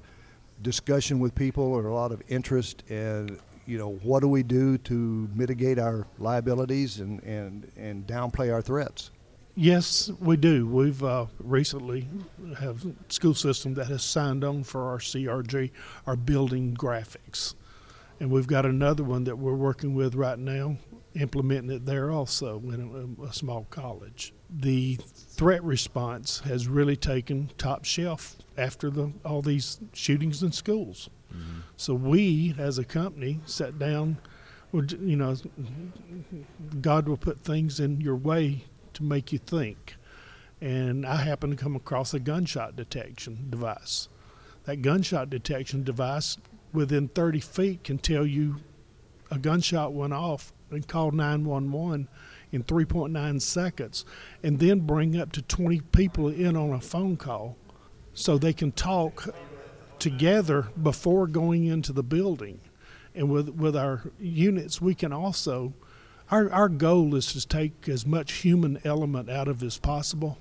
discussion 0.61 1.19
with 1.19 1.35
people 1.35 1.65
or 1.65 1.87
a 1.87 1.95
lot 1.95 2.13
of 2.13 2.23
interest 2.29 2.83
in 2.91 3.39
you 3.65 3.79
know 3.79 3.93
what 4.03 4.21
do 4.21 4.29
we 4.29 4.43
do 4.43 4.77
to 4.77 5.29
mitigate 5.35 5.79
our 5.79 6.07
liabilities 6.19 6.99
and 6.99 7.23
and 7.23 7.71
and 7.77 8.07
downplay 8.07 8.53
our 8.53 8.63
threats? 8.63 9.12
Yes, 9.55 10.11
we 10.19 10.37
do. 10.39 10.67
We've 10.67 11.03
uh, 11.05 11.27
recently 11.39 12.09
have 12.59 12.87
school 13.11 13.35
system 13.35 13.75
that 13.75 13.89
has 13.89 14.03
signed 14.03 14.45
on 14.45 14.65
for 14.65 14.89
our 14.89 14.99
CRG, 14.99 15.71
our 16.07 16.17
building 16.17 16.75
graphics, 16.75 17.55
and 18.19 18.31
we've 18.31 18.47
got 18.47 18.65
another 18.65 19.05
one 19.05 19.25
that 19.25 19.37
we're 19.37 19.55
working 19.55 19.95
with 19.95 20.15
right 20.15 20.39
now, 20.39 20.79
implementing 21.15 21.71
it 21.71 21.85
there 21.85 22.11
also 22.11 22.61
in 22.61 23.17
a, 23.21 23.25
a 23.25 23.33
small 23.35 23.67
college. 23.69 24.33
The 24.49 24.99
threat 25.15 25.63
response 25.63 26.41
has 26.41 26.67
really 26.67 26.97
taken 26.97 27.51
top 27.59 27.85
shelf 27.85 28.37
after 28.57 28.89
the 28.91 29.13
all 29.23 29.43
these 29.43 29.79
shootings 29.93 30.43
in 30.43 30.53
schools. 30.53 31.11
So 31.79 31.95
we, 31.95 32.55
as 32.59 32.79
a 32.79 32.85
company, 32.85 33.41
sat 33.47 33.79
down. 33.79 34.19
would- 34.71 34.93
You 34.93 35.17
know, 35.17 35.35
God 36.81 37.09
will 37.09 37.17
put 37.17 37.41
things 37.41 37.81
in 37.81 38.01
your 38.03 38.17
way 38.17 38.65
to 38.95 39.03
make 39.03 39.33
you 39.33 39.39
think. 39.39 39.97
And 40.61 41.05
I 41.05 41.17
happened 41.17 41.59
to 41.59 41.63
come 41.63 41.75
across 41.75 42.15
a 42.15 42.21
gunshot 42.21 42.77
detection 42.77 43.49
device. 43.51 44.09
That 44.65 44.83
gunshot 44.83 45.29
detection 45.29 45.83
device, 45.83 46.39
within 46.73 47.09
30 47.09 47.41
feet, 47.41 47.85
can 47.85 47.99
tell 47.99 48.25
you 48.25 48.57
a 49.31 49.39
gunshot 49.39 49.93
went 49.93 50.13
off 50.13 50.53
and 50.71 50.87
call 50.87 51.11
911 51.11 52.09
in 52.53 52.63
3.9 52.63 53.41
seconds, 53.41 54.05
and 54.43 54.59
then 54.59 54.81
bring 54.81 55.19
up 55.19 55.33
to 55.33 55.43
20 55.43 55.81
people 55.93 56.29
in 56.29 56.57
on 56.57 56.71
a 56.71 56.81
phone 56.81 57.17
call 57.17 57.57
so 58.15 58.37
they 58.37 58.53
can 58.53 58.71
talk 58.73 59.35
together 59.99 60.69
before 60.83 61.27
going 61.27 61.65
into 61.65 61.93
the 61.93 62.03
building. 62.03 62.61
And 63.15 63.31
with, 63.31 63.49
with 63.51 63.75
our 63.77 64.03
units, 64.19 64.81
we 64.81 64.95
can 64.95 65.13
also, 65.13 65.73
our, 66.33 66.51
our 66.51 66.69
goal 66.69 67.15
is 67.15 67.33
to 67.35 67.47
take 67.47 67.89
as 67.89 68.07
much 68.07 68.33
human 68.33 68.81
element 68.85 69.31
out 69.31 69.49
of 69.49 69.63
as 69.63 69.79
possible. 69.79 70.39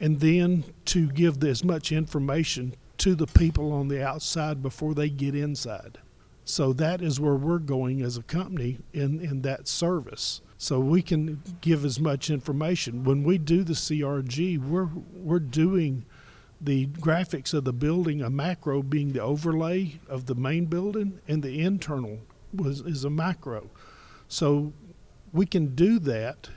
and 0.00 0.20
then 0.20 0.64
to 0.84 1.08
give 1.08 1.42
as 1.42 1.64
much 1.64 1.90
information 1.90 2.74
to 2.98 3.14
the 3.14 3.26
people 3.26 3.72
on 3.72 3.88
the 3.88 4.06
outside 4.06 4.62
before 4.62 4.94
they 4.94 5.08
get 5.08 5.34
inside. 5.34 5.98
So 6.44 6.72
that 6.74 7.00
is 7.02 7.18
where 7.18 7.34
we're 7.34 7.58
going 7.58 8.02
as 8.02 8.16
a 8.16 8.22
company 8.22 8.78
in, 8.92 9.20
in 9.20 9.42
that 9.42 9.66
service. 9.66 10.40
So 10.58 10.80
we 10.80 11.02
can 11.02 11.42
give 11.60 11.84
as 11.84 11.98
much 11.98 12.30
information. 12.30 13.04
When 13.04 13.24
we 13.24 13.38
do 13.38 13.64
the 13.64 13.74
CRG, 13.74 14.58
we're 14.58 14.88
we're 15.14 15.40
doing 15.40 16.04
the 16.60 16.86
graphics 16.86 17.52
of 17.52 17.64
the 17.64 17.72
building, 17.72 18.22
a 18.22 18.30
macro 18.30 18.82
being 18.82 19.12
the 19.12 19.22
overlay 19.22 19.98
of 20.08 20.26
the 20.26 20.34
main 20.34 20.66
building, 20.66 21.20
and 21.28 21.42
the 21.42 21.60
internal 21.60 22.18
was 22.54 22.80
is 22.80 23.04
a 23.04 23.10
macro. 23.10 23.70
So 24.28 24.72
we 25.32 25.46
can 25.46 25.74
do 25.74 25.98
that, 26.00 26.48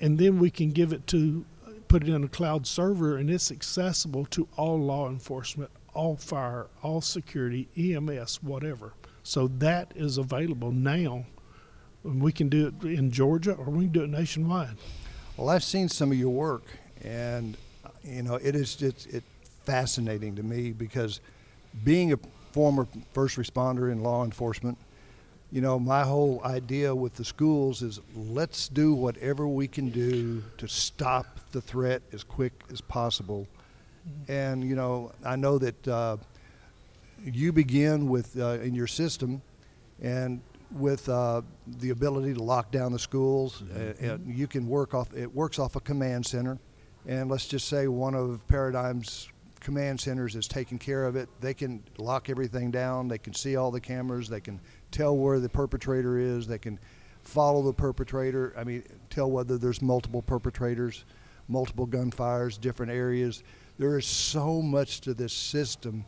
and 0.00 0.18
then 0.18 0.38
we 0.38 0.50
can 0.50 0.70
give 0.70 0.92
it 0.92 1.06
to 1.08 1.44
put 1.88 2.02
it 2.02 2.08
in 2.08 2.24
a 2.24 2.28
cloud 2.28 2.66
server, 2.66 3.16
and 3.16 3.30
it's 3.30 3.50
accessible 3.50 4.24
to 4.26 4.48
all 4.56 4.78
law 4.78 5.08
enforcement, 5.08 5.70
all 5.94 6.16
fire, 6.16 6.66
all 6.82 7.00
security, 7.00 7.68
EMS, 7.76 8.42
whatever. 8.42 8.94
So 9.22 9.48
that 9.58 9.92
is 9.94 10.18
available 10.18 10.72
now. 10.72 11.24
And 12.04 12.22
we 12.22 12.32
can 12.32 12.48
do 12.48 12.66
it 12.66 12.86
in 12.86 13.10
Georgia 13.10 13.52
or 13.54 13.64
we 13.70 13.84
can 13.84 13.92
do 13.92 14.02
it 14.04 14.10
nationwide. 14.10 14.76
Well, 15.36 15.48
I've 15.48 15.64
seen 15.64 15.88
some 15.88 16.12
of 16.12 16.18
your 16.18 16.30
work, 16.30 16.64
and 17.02 17.56
you 18.04 18.22
know 18.22 18.34
it 18.34 18.54
is 18.54 18.76
just 18.76 19.06
it 19.06 19.24
fascinating 19.64 20.36
to 20.36 20.42
me 20.42 20.72
because 20.72 21.20
being 21.82 22.12
a 22.12 22.18
former 22.52 22.86
first 23.12 23.36
responder 23.36 23.90
in 23.90 24.02
law 24.02 24.24
enforcement, 24.24 24.78
you 25.54 25.60
know, 25.60 25.78
my 25.78 26.02
whole 26.02 26.42
idea 26.44 26.92
with 26.92 27.14
the 27.14 27.24
schools 27.24 27.80
is 27.80 28.00
let's 28.16 28.68
do 28.68 28.92
whatever 28.92 29.46
we 29.46 29.68
can 29.68 29.88
do 29.88 30.42
to 30.58 30.66
stop 30.66 31.38
the 31.52 31.60
threat 31.60 32.02
as 32.12 32.24
quick 32.24 32.52
as 32.72 32.80
possible. 32.80 33.46
And 34.26 34.64
you 34.64 34.74
know, 34.74 35.12
I 35.24 35.36
know 35.36 35.58
that 35.58 35.86
uh, 35.86 36.16
you 37.24 37.52
begin 37.52 38.08
with 38.08 38.36
uh, 38.36 38.58
in 38.64 38.74
your 38.74 38.88
system, 38.88 39.42
and 40.02 40.40
with 40.72 41.08
uh, 41.08 41.42
the 41.78 41.90
ability 41.90 42.34
to 42.34 42.42
lock 42.42 42.72
down 42.72 42.90
the 42.90 42.98
schools, 42.98 43.62
mm-hmm. 43.62 44.04
and 44.04 44.36
you 44.36 44.48
can 44.48 44.66
work 44.66 44.92
off. 44.92 45.14
It 45.14 45.32
works 45.32 45.60
off 45.60 45.76
a 45.76 45.80
command 45.80 46.26
center, 46.26 46.58
and 47.06 47.30
let's 47.30 47.46
just 47.46 47.68
say 47.68 47.86
one 47.86 48.16
of 48.16 48.44
Paradigm's 48.48 49.28
command 49.64 49.98
centers 49.98 50.36
is 50.36 50.46
taking 50.46 50.78
care 50.78 51.06
of 51.06 51.16
it. 51.16 51.28
They 51.40 51.54
can 51.54 51.82
lock 51.96 52.28
everything 52.28 52.70
down. 52.70 53.08
They 53.08 53.18
can 53.18 53.32
see 53.32 53.56
all 53.56 53.70
the 53.70 53.80
cameras. 53.80 54.28
They 54.28 54.40
can 54.40 54.60
tell 54.94 55.16
where 55.16 55.40
the 55.40 55.48
perpetrator 55.48 56.18
is. 56.18 56.46
They 56.46 56.58
can 56.58 56.78
follow 57.22 57.62
the 57.62 57.72
perpetrator. 57.72 58.54
I 58.56 58.64
mean, 58.64 58.84
tell 59.10 59.30
whether 59.30 59.58
there's 59.58 59.82
multiple 59.82 60.22
perpetrators, 60.22 61.04
multiple 61.48 61.86
gunfires, 61.86 62.60
different 62.60 62.92
areas. 62.92 63.42
There 63.78 63.98
is 63.98 64.06
so 64.06 64.62
much 64.62 65.00
to 65.02 65.14
this 65.14 65.32
system 65.32 66.04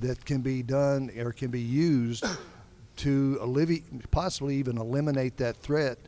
that 0.00 0.22
can 0.24 0.42
be 0.42 0.62
done 0.62 1.10
or 1.18 1.32
can 1.32 1.50
be 1.50 1.60
used 1.60 2.26
to 2.96 3.38
alleviate, 3.40 4.10
possibly 4.10 4.56
even 4.56 4.76
eliminate 4.76 5.38
that 5.38 5.56
threat, 5.56 5.98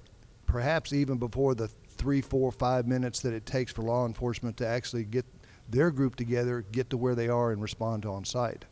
perhaps 0.47 0.93
even 0.93 1.17
before 1.17 1.55
the 1.55 1.69
three, 1.97 2.21
four, 2.21 2.53
five 2.53 2.87
minutes 2.87 3.21
that 3.21 3.33
it 3.33 3.47
takes 3.47 3.73
for 3.73 3.83
law 3.83 4.07
enforcement 4.07 4.57
to 4.59 4.67
actually 4.67 5.05
get 5.05 5.25
their 5.71 5.91
group 5.91 6.17
together, 6.17 6.65
get 6.73 6.91
to 6.91 6.97
where 6.97 7.15
they 7.15 7.29
are, 7.29 7.53
and 7.53 7.63
respond 7.63 8.03
to 8.03 8.11
on 8.11 8.25
site. 8.25 8.67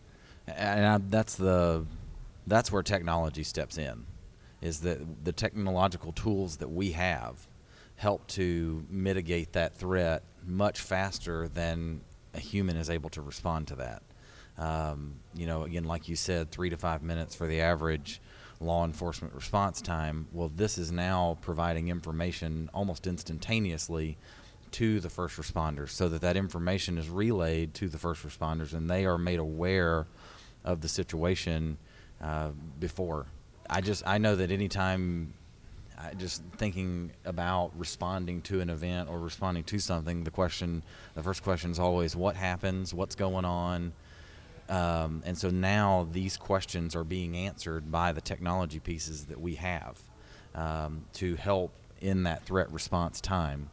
And 0.47 0.87
I, 0.87 0.99
that's 0.99 1.35
the 1.35 1.85
that's 2.47 2.71
where 2.71 2.83
technology 2.83 3.43
steps 3.43 3.79
in, 3.79 4.07
is 4.61 4.81
that 4.81 5.25
the 5.25 5.33
technological 5.33 6.12
tools 6.12 6.57
that 6.59 6.69
we 6.69 6.93
have 6.93 7.47
help 7.97 8.26
to 8.29 8.85
mitigate 8.91 9.53
that 9.53 9.75
threat 9.75 10.23
much 10.45 10.81
faster 10.81 11.49
than 11.49 12.00
a 12.35 12.41
human 12.41 12.76
is 12.76 12.91
able 12.91 13.11
to 13.11 13.23
respond 13.23 13.67
to 13.69 13.76
that. 13.76 14.03
Um, 14.59 15.15
you 15.35 15.47
know, 15.47 15.65
again, 15.65 15.85
like 15.85 16.09
you 16.09 16.17
said, 16.17 16.50
three 16.50 16.71
to 16.71 16.76
five 16.76 17.03
minutes 17.03 17.35
for 17.35 17.47
the 17.47 17.61
average 17.61 18.21
law 18.61 18.85
enforcement 18.85 19.35
response 19.35 19.83
time. 19.83 20.29
Well, 20.33 20.50
this 20.55 20.79
is 20.79 20.91
now 20.93 21.38
providing 21.43 21.88
information 21.88 22.71
almost 22.73 23.07
instantaneously 23.07 24.17
to 24.73 25.00
the 25.00 25.11
first 25.11 25.37
responders 25.37 25.91
so 25.91 26.09
that 26.09 26.23
that 26.23 26.37
information 26.37 26.99
is 26.99 27.09
relayed 27.09 27.75
to 27.75 27.88
the 27.88 27.99
first 27.99 28.26
responders 28.26 28.73
and 28.73 28.91
they 28.91 29.05
are 29.05 29.19
made 29.19 29.38
aware 29.38 30.07
of 30.65 30.81
the 30.81 30.88
situation 30.88 31.79
uh, 32.23 32.51
before. 32.79 33.27
I 33.69 33.81
just 33.81 34.07
I 34.07 34.19
know 34.19 34.37
that 34.37 34.51
anytime 34.51 35.35
I 35.99 36.15
just 36.15 36.43
thinking 36.57 37.13
about 37.25 37.73
responding 37.77 38.43
to 38.43 38.61
an 38.61 38.71
event 38.71 39.09
or 39.09 39.19
responding 39.19 39.65
to 39.65 39.79
something, 39.79 40.25
the 40.25 40.31
question, 40.31 40.83
the 41.15 41.23
first 41.23 41.43
question 41.43 41.71
is 41.71 41.79
always 41.79 42.15
what 42.15 42.37
happens, 42.37 42.93
what's 42.93 43.15
going 43.15 43.45
on, 43.45 43.93
um, 44.69 45.23
and 45.25 45.37
so 45.37 45.51
now 45.51 46.09
these 46.13 46.37
questions 46.37 46.97
are 46.97 47.05
being 47.05 47.37
answered 47.37 47.91
by 47.91 48.13
the 48.13 48.21
technology 48.21 48.81
pieces 48.81 49.27
that 49.27 49.41
we 49.41 49.55
have 49.55 49.99
um, 50.55 51.05
to 51.15 51.37
help 51.37 51.73
in 52.01 52.25
that 52.25 52.45
threat 52.45 52.71
response 52.73 53.21
time. 53.21 53.71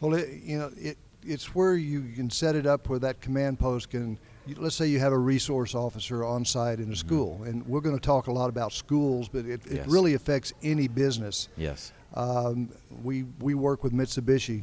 Well, 0.00 0.14
it, 0.14 0.28
you 0.42 0.58
know, 0.58 0.70
it, 0.76 0.96
it's 1.24 1.54
where 1.54 1.74
you 1.74 2.02
can 2.14 2.30
set 2.30 2.54
it 2.54 2.66
up 2.66 2.88
where 2.88 2.98
that 3.00 3.20
command 3.20 3.58
post 3.58 3.90
can. 3.90 4.18
Let's 4.56 4.74
say 4.74 4.86
you 4.86 4.98
have 4.98 5.12
a 5.12 5.18
resource 5.18 5.74
officer 5.74 6.24
on 6.24 6.44
site 6.44 6.78
in 6.78 6.84
a 6.84 6.86
mm-hmm. 6.86 6.94
school, 6.94 7.42
and 7.44 7.66
we're 7.66 7.80
going 7.80 7.96
to 7.96 8.04
talk 8.04 8.26
a 8.26 8.32
lot 8.32 8.48
about 8.48 8.72
schools, 8.72 9.28
but 9.28 9.46
it, 9.46 9.64
it 9.66 9.76
yes. 9.76 9.86
really 9.86 10.14
affects 10.14 10.52
any 10.62 10.88
business. 10.88 11.48
Yes. 11.56 11.92
Um, 12.14 12.68
we 13.02 13.24
we 13.40 13.54
work 13.54 13.84
with 13.84 13.92
Mitsubishi 13.92 14.62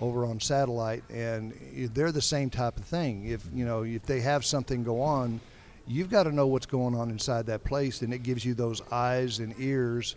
over 0.00 0.24
on 0.24 0.40
satellite, 0.40 1.02
and 1.10 1.52
they're 1.92 2.12
the 2.12 2.22
same 2.22 2.50
type 2.50 2.76
of 2.76 2.84
thing. 2.84 3.26
If 3.26 3.44
you 3.52 3.64
know 3.64 3.82
if 3.82 4.02
they 4.02 4.20
have 4.20 4.44
something 4.44 4.84
go 4.84 5.02
on, 5.02 5.40
you've 5.86 6.10
got 6.10 6.22
to 6.24 6.32
know 6.32 6.46
what's 6.46 6.66
going 6.66 6.94
on 6.94 7.10
inside 7.10 7.46
that 7.46 7.64
place, 7.64 8.02
and 8.02 8.14
it 8.14 8.22
gives 8.22 8.44
you 8.44 8.54
those 8.54 8.80
eyes 8.92 9.40
and 9.40 9.54
ears 9.58 10.16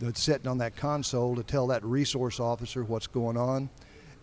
that's 0.00 0.22
sitting 0.22 0.46
on 0.46 0.58
that 0.58 0.76
console 0.76 1.34
to 1.36 1.42
tell 1.42 1.66
that 1.66 1.84
resource 1.84 2.40
officer 2.40 2.84
what's 2.84 3.06
going 3.06 3.36
on 3.36 3.68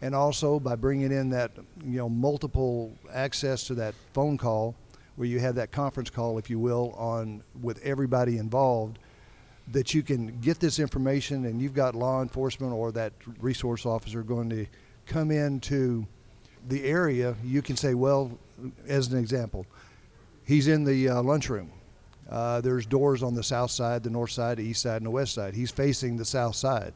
and 0.02 0.14
also 0.14 0.60
by 0.60 0.76
bringing 0.76 1.12
in 1.12 1.30
that 1.30 1.52
you 1.84 1.98
know 1.98 2.10
multiple 2.10 2.96
access 3.14 3.64
to 3.66 3.76
that 3.76 3.94
phone 4.14 4.38
call 4.38 4.76
where 5.16 5.28
you 5.28 5.40
have 5.40 5.56
that 5.56 5.72
conference 5.72 6.10
call 6.10 6.38
if 6.38 6.50
you 6.50 6.60
will 6.60 6.94
on 6.98 7.42
with 7.62 7.82
everybody 7.84 8.38
involved 8.38 9.00
that 9.72 9.94
you 9.94 10.02
can 10.02 10.40
get 10.40 10.60
this 10.60 10.80
information 10.80 11.46
and 11.46 11.62
you've 11.62 11.74
got 11.74 11.96
law 11.96 12.22
enforcement 12.22 12.72
or 12.72 12.92
that 12.92 13.12
resource 13.40 13.86
officer 13.86 14.24
going 14.24 14.50
to 14.50 14.66
come 15.06 15.32
into 15.32 16.06
the 16.68 16.84
area 16.84 17.36
you 17.44 17.62
can 17.62 17.76
say 17.76 17.94
well 17.94 18.38
as 18.88 19.08
an 19.08 19.18
example 19.18 19.66
he's 20.46 20.68
in 20.68 20.84
the 20.84 21.10
uh, 21.10 21.22
lunchroom. 21.22 21.72
Uh, 22.30 22.60
there's 22.60 22.86
doors 22.86 23.24
on 23.24 23.36
the 23.36 23.44
south 23.44 23.72
side 23.72 24.04
the 24.04 24.10
north 24.10 24.32
side 24.32 24.58
the 24.58 24.64
east 24.64 24.82
side 24.82 24.98
and 24.98 25.06
the 25.06 25.12
west 25.12 25.34
side. 25.34 25.54
He's 25.54 25.72
facing 25.72 26.18
the 26.18 26.26
south 26.26 26.56
side 26.56 26.94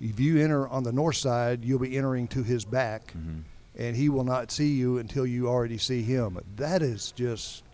if 0.00 0.20
you 0.20 0.42
enter 0.42 0.68
on 0.68 0.82
the 0.82 0.92
north 0.92 1.16
side, 1.16 1.64
you'll 1.64 1.78
be 1.78 1.96
entering 1.96 2.28
to 2.28 2.42
his 2.42 2.64
back, 2.64 3.08
mm-hmm. 3.08 3.40
and 3.76 3.96
he 3.96 4.08
will 4.08 4.24
not 4.24 4.50
see 4.50 4.68
you 4.68 4.98
until 4.98 5.26
you 5.26 5.48
already 5.48 5.78
see 5.78 6.02
him. 6.02 6.38
That 6.56 6.82
is 6.82 7.12
just 7.12 7.64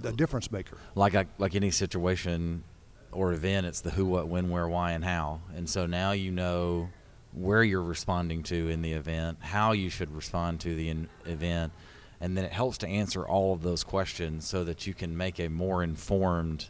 the 0.00 0.12
difference 0.12 0.50
maker. 0.50 0.78
Like 0.94 1.14
I, 1.14 1.26
like 1.38 1.54
any 1.54 1.70
situation 1.70 2.64
or 3.12 3.32
event, 3.32 3.66
it's 3.66 3.80
the 3.80 3.90
who, 3.90 4.06
what, 4.06 4.28
when, 4.28 4.50
where, 4.50 4.68
why, 4.68 4.92
and 4.92 5.04
how. 5.04 5.40
And 5.56 5.68
so 5.68 5.86
now 5.86 6.12
you 6.12 6.30
know 6.30 6.90
where 7.32 7.64
you're 7.64 7.82
responding 7.82 8.42
to 8.44 8.68
in 8.68 8.82
the 8.82 8.92
event, 8.92 9.38
how 9.40 9.72
you 9.72 9.90
should 9.90 10.14
respond 10.14 10.60
to 10.60 10.74
the 10.74 10.88
in- 10.88 11.08
event, 11.24 11.72
and 12.20 12.36
then 12.36 12.44
it 12.44 12.52
helps 12.52 12.78
to 12.78 12.88
answer 12.88 13.26
all 13.26 13.52
of 13.52 13.62
those 13.62 13.84
questions 13.84 14.46
so 14.46 14.64
that 14.64 14.86
you 14.86 14.94
can 14.94 15.16
make 15.16 15.40
a 15.40 15.48
more 15.48 15.82
informed 15.82 16.68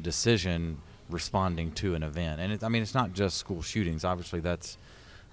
decision 0.00 0.78
responding 1.08 1.72
to 1.72 1.94
an 1.94 2.02
event. 2.02 2.40
And 2.40 2.52
it, 2.52 2.64
I 2.64 2.68
mean, 2.68 2.82
it's 2.82 2.94
not 2.94 3.12
just 3.12 3.36
school 3.38 3.62
shootings. 3.62 4.04
Obviously, 4.04 4.40
that's 4.40 4.78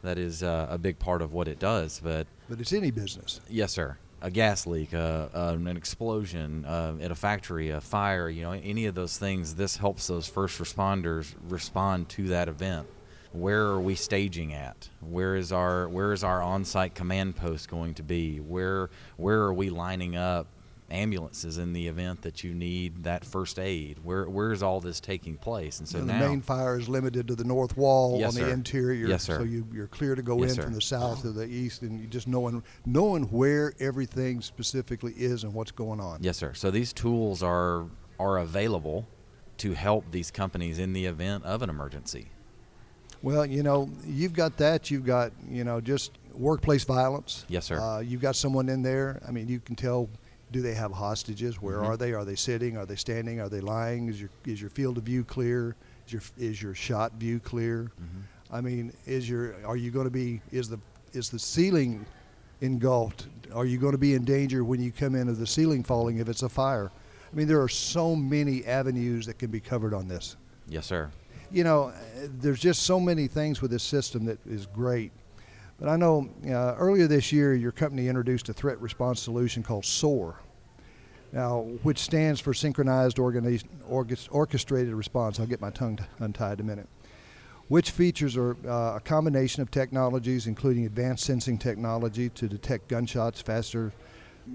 that 0.03 0.18
is 0.18 0.44
uh, 0.44 0.68
a 0.70 0.77
big 0.77 1.00
part 1.00 1.22
of 1.22 1.34
what 1.34 1.48
it 1.48 1.60
does. 1.60 2.01
But 2.03 2.27
but 2.50 2.60
it's 2.60 2.74
any 2.74 2.92
business. 2.92 3.39
Yes, 3.50 3.72
sir. 3.72 3.98
A 4.22 4.32
gas 4.32 4.65
leak, 4.65 4.94
uh, 4.94 5.27
uh, 5.34 5.58
an 5.58 5.75
explosion 5.75 6.63
uh, 6.65 6.96
at 7.01 7.12
a 7.12 7.15
factory, 7.15 7.72
a 7.72 7.82
fire. 7.82 8.30
You 8.30 8.44
know, 8.44 8.51
any 8.51 8.86
of 8.86 8.96
those 8.96 9.18
things. 9.18 9.56
This 9.56 9.77
helps 9.77 10.08
those 10.08 10.27
first 10.27 10.60
responders 10.60 11.34
respond 11.50 12.10
to 12.10 12.30
that 12.30 12.48
event. 12.48 12.88
Where 13.34 13.63
are 13.63 13.82
we 13.82 13.96
staging 13.96 14.53
at? 14.53 14.89
Where 15.01 15.36
is 15.36 15.51
our 15.51 15.89
where 15.89 16.13
is 16.13 16.24
our 16.24 16.42
on-site 16.42 16.94
command 16.94 17.36
post 17.36 17.68
going 17.68 17.96
to 17.96 18.03
be? 18.03 18.38
Where 18.38 18.89
where 19.18 19.42
are 19.42 19.53
we 19.53 19.70
lining 19.72 20.15
up 20.15 20.48
ambulances 20.93 21.57
in 21.57 21.73
the 21.73 21.88
event 21.88 22.21
that 22.21 22.43
you 22.43 22.53
need 22.53 23.03
that 23.03 23.25
first 23.25 23.59
aid? 23.59 23.97
Where 24.03 24.29
where 24.29 24.53
is 24.53 24.63
all 24.63 24.79
this 24.79 25.00
taking 25.00 25.35
place? 25.35 25.79
And 25.79 25.88
so 25.88 25.97
and 25.97 26.07
now 26.07 26.19
the 26.19 26.29
main 26.29 26.41
fire 26.41 26.79
is 26.79 26.88
limited 26.88 27.27
to 27.27 27.35
the 27.35 27.43
north 27.43 27.75
wall 27.75 28.19
yes, 28.19 28.27
on 28.27 28.33
sir. 28.33 28.45
the 28.45 28.51
interior. 28.51 29.07
Yes, 29.07 29.23
sir. 29.23 29.39
So 29.39 29.43
you, 29.43 29.67
you're 29.73 29.88
clear 29.88 30.15
to 30.15 30.21
go 30.21 30.39
yes, 30.41 30.51
in 30.51 30.55
sir. 30.55 30.62
from 30.63 30.73
the 30.73 30.81
south 30.81 31.21
to 31.23 31.31
the 31.31 31.45
east, 31.45 31.81
and 31.81 32.00
you 32.00 32.07
just 32.07 32.27
knowing 32.27 32.63
knowing 32.85 33.23
where 33.25 33.73
everything 33.79 34.41
specifically 34.41 35.13
is 35.13 35.43
and 35.43 35.53
what's 35.53 35.71
going 35.71 36.00
on. 36.00 36.19
Yes, 36.21 36.38
sir. 36.38 36.53
So 36.53 36.71
these 36.71 36.93
tools 36.93 37.43
are 37.43 37.85
are 38.19 38.38
available 38.38 39.07
to 39.57 39.73
help 39.73 40.05
these 40.12 40.31
companies 40.31 40.79
in 40.79 40.93
the 40.93 41.05
event 41.05 41.43
of 41.43 41.62
an 41.62 41.69
emergency. 41.69 42.27
Well, 43.21 43.45
you 43.45 43.63
know, 43.63 43.89
you've 44.05 44.33
got 44.33 44.57
that. 44.57 44.91
You've 44.91 45.05
got, 45.05 45.31
you 45.50 45.63
know, 45.63 45.79
just 45.79 46.12
workplace 46.33 46.83
violence. 46.83 47.45
Yes, 47.47 47.65
sir. 47.65 47.79
Uh, 47.79 48.00
you've 48.01 48.21
got 48.21 48.35
someone 48.35 48.67
in 48.67 48.81
there. 48.81 49.21
I 49.25 49.31
mean, 49.31 49.47
you 49.47 49.59
can 49.59 49.75
tell. 49.75 50.09
Do 50.53 50.62
they 50.62 50.75
have 50.75 50.91
hostages? 50.91 51.60
Where 51.60 51.79
Mhm. 51.79 51.86
are 51.88 51.98
they? 51.98 52.13
Are 52.13 52.24
they 52.24 52.36
sitting? 52.36 52.77
Are 52.77 52.86
they 52.86 52.95
standing? 52.95 53.41
Are 53.41 53.50
they 53.50 53.60
lying? 53.60 54.07
Is 54.07 54.22
your 54.22 54.29
is 54.45 54.62
your 54.62 54.69
field 54.69 55.00
of 55.00 55.03
view 55.03 55.24
clear? 55.24 55.75
Is 56.05 56.13
your 56.13 56.22
is 56.38 56.62
your 56.62 56.75
shot 56.75 57.13
view 57.19 57.39
clear? 57.39 57.91
Mm-hmm. 58.00 58.55
I 58.55 58.62
mean, 58.62 58.93
is 59.07 59.27
your 59.27 59.55
are 59.65 59.75
you 59.75 59.89
going 59.89 60.05
to 60.05 60.12
be 60.12 60.41
is 60.51 60.69
the 60.69 60.79
is 61.12 61.29
the 61.29 61.39
ceiling 61.39 62.05
engulfed? 62.62 63.27
Are 63.51 63.65
you 63.65 63.79
going 63.79 63.93
to 63.93 63.98
be 63.98 64.13
in 64.13 64.24
danger 64.25 64.63
when 64.63 64.79
you 64.79 64.91
come 64.91 65.15
into 65.15 65.33
the 65.33 65.48
ceiling 65.48 65.83
falling 65.83 66.19
if 66.19 66.29
it's 66.29 66.43
a 66.43 66.50
fire? 66.50 66.91
I 67.31 67.36
mean, 67.36 67.48
there 67.48 67.62
are 67.62 67.67
so 67.69 68.15
many 68.15 68.63
avenues 68.65 69.25
that 69.25 69.39
can 69.39 69.50
be 69.50 69.60
covered 69.60 69.93
on 69.95 70.07
this. 70.07 70.36
Yes, 70.67 70.86
sir. 70.86 71.10
You 71.51 71.63
know, 71.63 71.91
there's 72.39 72.60
just 72.60 72.83
so 72.83 73.00
many 73.00 73.27
things 73.27 73.60
with 73.60 73.72
this 73.72 73.83
system 73.83 74.25
that 74.25 74.38
is 74.45 74.67
great. 74.67 75.12
But 75.80 75.89
I 75.89 75.96
know 75.96 76.30
uh, 76.46 76.75
earlier 76.77 77.08
this 77.08 77.32
year, 77.32 77.53
your 77.53 77.72
company 77.72 78.08
introduced 78.08 78.50
a 78.50 78.53
threat 78.53 78.80
response 78.80 79.22
solution 79.22 79.63
called 79.63 79.86
SOAR. 79.86 80.39
Now, 81.32 81.62
which 81.82 81.98
stands 81.98 82.39
for 82.39 82.53
Synchronized 82.53 83.18
Organi- 83.18 83.63
Orchestrated 84.32 84.94
Response. 84.94 85.39
I'll 85.39 85.48
get 85.48 85.62
my 85.62 85.72
tongue 85.72 86.00
untied 86.20 86.60
in 86.60 86.65
a 86.65 86.70
minute. 86.70 86.88
Which 87.70 87.89
features 87.89 88.38
are 88.38 88.56
uh, 88.68 88.98
a 88.98 89.01
combination 89.03 89.63
of 89.63 89.72
technologies, 89.72 90.46
including 90.46 90.86
advanced 90.86 91.25
sensing 91.25 91.58
technology 91.58 92.30
to 92.30 92.48
detect 92.48 92.88
gunshots 92.88 93.42
faster, 93.42 93.92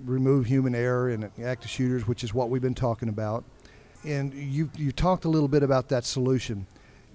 remove 0.05 0.47
human 0.47 0.75
error 0.75 1.11
in 1.11 1.29
active 1.43 1.71
shooters, 1.71 2.07
which 2.07 2.23
is 2.23 2.33
what 2.33 2.49
we've 2.49 2.63
been 2.63 2.75
talking 2.75 3.09
about. 3.09 3.45
And 4.05 4.33
you 4.33 4.71
you 4.77 4.93
talked 4.93 5.25
a 5.25 5.29
little 5.29 5.49
bit 5.49 5.65
about 5.65 5.89
that 5.89 6.05
solution. 6.05 6.67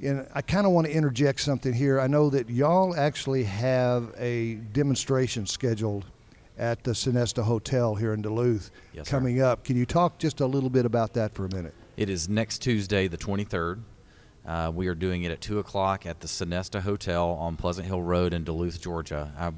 And 0.04 0.28
I 0.34 0.42
kind 0.42 0.66
of 0.66 0.74
want 0.74 0.88
to 0.88 0.94
interject 0.94 1.40
something 1.40 1.74
here. 1.74 2.00
I 2.00 2.08
know 2.08 2.30
that 2.30 2.50
y'all 2.50 2.96
actually 2.96 3.44
have 3.46 4.14
a 4.18 4.56
demonstration 4.74 5.46
scheduled 5.46 6.06
at 6.58 6.84
the 6.84 6.92
Sonesta 6.92 7.44
Hotel 7.44 7.96
here 7.96 8.14
in 8.14 8.22
Duluth 8.22 8.70
Yes, 8.94 9.08
sir. 9.08 9.12
coming 9.18 9.42
up. 9.42 9.64
Can 9.64 9.78
you 9.78 9.86
talk 9.86 10.20
just 10.20 10.40
a 10.42 10.46
little 10.46 10.70
bit 10.70 10.86
about 10.86 11.14
that 11.14 11.34
for 11.34 11.46
a 11.46 11.50
minute? 11.50 11.74
It 11.98 12.10
is 12.10 12.28
next 12.28 12.60
Tuesday, 12.60 13.08
the 13.08 13.18
23rd. 13.18 13.80
Uh, 14.46 14.72
we 14.76 14.88
are 14.88 14.96
doing 14.96 15.24
it 15.24 15.32
at 15.32 15.40
2 15.40 15.60
o'clock 15.60 16.06
at 16.06 16.20
the 16.20 16.28
Sonesta 16.28 16.82
Hotel 16.82 17.30
on 17.30 17.56
Pleasant 17.56 17.88
Hill 17.88 18.02
Road 18.02 18.34
in 18.34 18.44
Duluth, 18.44 18.82
Georgia. 18.82 19.32
I, 19.40 19.52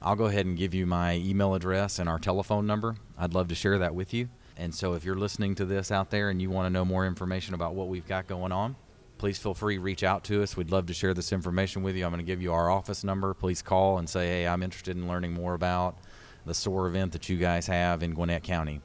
I'll 0.00 0.16
go 0.16 0.24
ahead 0.24 0.46
and 0.46 0.58
give 0.58 0.74
you 0.74 0.84
my 0.84 1.14
email 1.14 1.54
address 1.54 2.00
and 2.00 2.08
our 2.08 2.18
telephone 2.18 2.66
number. 2.66 2.96
I'd 3.16 3.34
love 3.34 3.48
to 3.48 3.54
share 3.54 3.78
that 3.78 3.94
with 3.94 4.12
you. 4.12 4.28
And 4.56 4.74
so 4.74 4.94
if 4.94 5.04
you're 5.04 5.16
listening 5.16 5.54
to 5.56 5.64
this 5.64 5.92
out 5.92 6.10
there 6.10 6.28
and 6.28 6.42
you 6.42 6.50
want 6.50 6.66
to 6.66 6.70
know 6.70 6.84
more 6.84 7.06
information 7.06 7.54
about 7.54 7.74
what 7.74 7.86
we've 7.88 8.06
got 8.06 8.26
going 8.26 8.50
on, 8.52 8.74
please 9.22 9.38
feel 9.38 9.54
free 9.54 9.76
to 9.76 9.80
reach 9.80 10.02
out 10.02 10.24
to 10.24 10.42
us. 10.42 10.56
We'd 10.56 10.72
love 10.72 10.86
to 10.86 10.92
share 10.92 11.14
this 11.14 11.32
information 11.32 11.84
with 11.84 11.94
you. 11.94 12.04
I'm 12.04 12.10
going 12.10 12.18
to 12.18 12.26
give 12.26 12.42
you 12.42 12.52
our 12.52 12.68
office 12.68 13.04
number. 13.04 13.32
Please 13.34 13.62
call 13.62 13.98
and 13.98 14.10
say, 14.10 14.26
hey, 14.26 14.48
I'm 14.48 14.64
interested 14.64 14.96
in 14.96 15.06
learning 15.06 15.32
more 15.32 15.54
about 15.54 15.96
the 16.44 16.52
SOAR 16.52 16.88
event 16.88 17.12
that 17.12 17.28
you 17.28 17.36
guys 17.36 17.68
have 17.68 18.02
in 18.02 18.14
Gwinnett 18.14 18.42
County. 18.42 18.80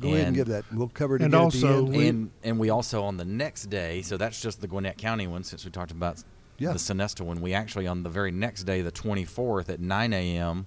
Go 0.00 0.08
ahead 0.08 0.26
and 0.26 0.34
give 0.34 0.48
that. 0.48 0.64
We'll 0.72 0.88
cover 0.88 1.14
it 1.14 1.22
and 1.22 1.32
again 1.32 1.40
also 1.40 1.86
at 1.86 1.92
the 1.92 1.98
end. 1.98 1.98
We- 1.98 2.08
and 2.08 2.30
and 2.42 2.58
we 2.58 2.68
also 2.68 3.04
on 3.04 3.16
the 3.16 3.24
next 3.24 3.66
day, 3.66 4.02
so 4.02 4.16
that's 4.16 4.42
just 4.42 4.60
the 4.60 4.66
Gwinnett 4.66 4.98
County 4.98 5.28
one. 5.28 5.44
Since 5.44 5.64
we 5.64 5.70
talked 5.70 5.92
about 5.92 6.20
Yeah. 6.58 6.72
the 6.72 6.80
Sonesta 6.80 7.20
one, 7.20 7.40
we 7.40 7.54
actually 7.54 7.86
on 7.86 8.02
the 8.02 8.10
very 8.10 8.32
next 8.32 8.64
day, 8.64 8.82
the 8.82 8.90
24th 8.90 9.68
at 9.68 9.78
9 9.78 10.12
a.m. 10.12 10.66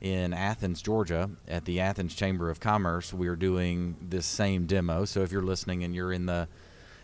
in 0.00 0.32
Athens, 0.32 0.80
Georgia, 0.80 1.28
at 1.48 1.64
the 1.64 1.80
Athens 1.80 2.14
Chamber 2.14 2.48
of 2.50 2.60
Commerce, 2.60 3.12
we 3.12 3.26
are 3.26 3.34
doing 3.36 3.96
this 4.00 4.26
same 4.26 4.66
demo. 4.66 5.04
So 5.06 5.22
if 5.22 5.32
you're 5.32 5.42
listening 5.42 5.82
and 5.82 5.92
you're 5.92 6.12
in 6.12 6.26
the 6.26 6.46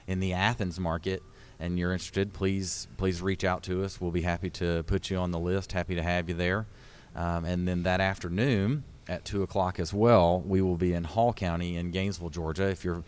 in 0.07 0.21
the 0.21 0.33
Athens 0.33 0.79
market 0.79 1.25
and 1.59 1.79
you're 1.79 1.93
interested, 1.93 2.33
please 2.33 2.89
please 2.97 3.23
reach 3.23 3.45
out 3.45 3.63
to 3.65 3.85
us. 3.85 4.01
We'll 4.01 4.11
be 4.11 4.23
happy 4.23 4.51
to 4.51 4.83
put 4.85 5.11
you 5.11 5.17
on 5.17 5.31
the 5.31 5.39
list. 5.39 5.73
Happy 5.73 5.95
to 5.95 6.03
have 6.03 6.29
you 6.29 6.35
there. 6.35 6.67
Um, 7.15 7.45
and 7.45 7.67
then 7.67 7.83
that 7.85 8.01
afternoon 8.01 8.85
at 9.09 9.25
two 9.25 9.43
o'clock 9.43 9.81
as 9.81 9.95
well, 9.95 10.41
we 10.41 10.61
will 10.61 10.77
be 10.77 10.93
in 10.93 11.05
Hall 11.05 11.33
County 11.33 11.77
in 11.77 11.91
Gainesville, 11.91 12.31
Georgia. 12.31 12.69
If 12.69 12.85
you're 12.85 13.03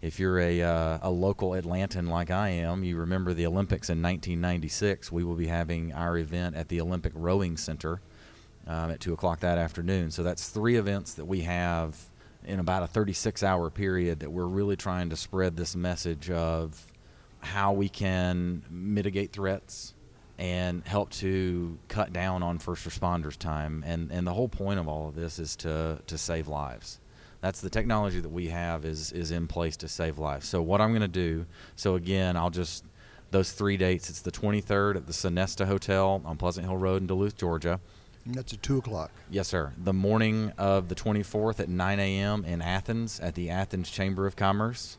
if 0.00 0.18
you're 0.18 0.38
a 0.38 0.62
uh, 0.62 0.98
a 1.02 1.10
local 1.10 1.50
Atlantan 1.50 2.08
like 2.08 2.30
I 2.30 2.48
am, 2.50 2.84
you 2.84 2.96
remember 2.96 3.34
the 3.34 3.46
Olympics 3.46 3.90
in 3.90 4.00
1996. 4.02 5.12
We 5.12 5.24
will 5.24 5.34
be 5.34 5.46
having 5.46 5.92
our 5.92 6.16
event 6.16 6.56
at 6.56 6.68
the 6.68 6.80
Olympic 6.80 7.12
Rowing 7.14 7.56
Center 7.56 8.00
um, 8.66 8.90
at 8.90 9.00
two 9.00 9.12
o'clock 9.12 9.40
that 9.40 9.58
afternoon. 9.58 10.10
So 10.10 10.22
that's 10.22 10.48
three 10.48 10.76
events 10.76 11.14
that 11.14 11.26
we 11.26 11.42
have 11.42 11.98
in 12.44 12.58
about 12.58 12.82
a 12.82 12.86
36 12.86 13.42
hour 13.42 13.68
period 13.68 14.20
that 14.20 14.30
we're 14.30 14.46
really 14.46 14.76
trying 14.76 15.10
to 15.10 15.16
spread 15.16 15.56
this 15.56 15.76
message 15.76 16.30
of 16.30 16.86
how 17.40 17.72
we 17.72 17.88
can 17.88 18.62
mitigate 18.70 19.32
threats 19.32 19.94
and 20.38 20.86
help 20.86 21.10
to 21.10 21.78
cut 21.88 22.12
down 22.12 22.42
on 22.42 22.58
first 22.58 22.88
responders 22.88 23.36
time 23.36 23.84
and 23.86 24.10
and 24.10 24.26
the 24.26 24.32
whole 24.32 24.48
point 24.48 24.78
of 24.80 24.88
all 24.88 25.08
of 25.08 25.14
this 25.14 25.38
is 25.38 25.54
to 25.56 26.00
to 26.06 26.16
save 26.16 26.48
lives 26.48 26.98
that's 27.40 27.60
the 27.60 27.70
technology 27.70 28.20
that 28.20 28.30
we 28.30 28.48
have 28.48 28.84
is 28.84 29.12
is 29.12 29.30
in 29.30 29.46
place 29.46 29.76
to 29.76 29.88
save 29.88 30.18
lives 30.18 30.48
so 30.48 30.62
what 30.62 30.80
i'm 30.80 30.90
going 30.90 31.00
to 31.02 31.08
do 31.08 31.44
so 31.76 31.94
again 31.94 32.36
i'll 32.36 32.50
just 32.50 32.84
those 33.30 33.52
three 33.52 33.76
dates 33.76 34.08
it's 34.08 34.22
the 34.22 34.30
23rd 34.32 34.96
at 34.96 35.06
the 35.06 35.12
sonesta 35.12 35.66
hotel 35.66 36.22
on 36.24 36.36
pleasant 36.36 36.66
hill 36.66 36.76
road 36.76 37.02
in 37.02 37.06
duluth 37.06 37.36
georgia 37.36 37.78
And 38.26 38.34
that's 38.34 38.52
at 38.52 38.62
2 38.62 38.78
o'clock. 38.78 39.10
Yes, 39.30 39.48
sir. 39.48 39.72
The 39.82 39.94
morning 39.94 40.52
of 40.58 40.88
the 40.90 40.94
24th 40.94 41.58
at 41.58 41.70
9 41.70 41.98
a.m. 41.98 42.44
in 42.44 42.60
Athens 42.60 43.18
at 43.18 43.34
the 43.34 43.48
Athens 43.48 43.90
Chamber 43.90 44.26
of 44.26 44.36
Commerce. 44.36 44.98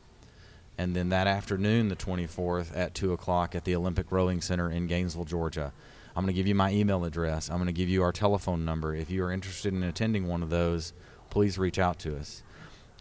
And 0.82 0.96
then 0.96 1.10
that 1.10 1.28
afternoon, 1.28 1.90
the 1.90 1.96
24th 1.96 2.76
at 2.76 2.96
2 2.96 3.14
o'clock 3.14 3.54
at 3.54 3.66
the 3.66 3.76
Olympic 3.76 4.12
Rowing 4.12 4.42
Center 4.42 4.72
in 4.72 4.88
Gainesville, 4.88 5.26
Georgia. 5.26 5.74
I'm 6.16 6.24
going 6.24 6.34
to 6.34 6.40
give 6.40 6.48
you 6.48 6.56
my 6.56 6.72
email 6.72 7.06
address. 7.06 7.52
I'm 7.52 7.58
going 7.58 7.68
to 7.68 7.72
give 7.72 7.88
you 7.88 8.02
our 8.02 8.12
telephone 8.12 8.66
number. 8.66 8.96
If 8.96 9.12
you 9.12 9.24
are 9.24 9.32
interested 9.32 9.76
in 9.76 9.84
attending 9.84 10.28
one 10.28 10.42
of 10.42 10.50
those, 10.50 10.94
please 11.30 11.60
reach 11.60 11.78
out 11.78 12.00
to 12.00 12.18
us. 12.18 12.42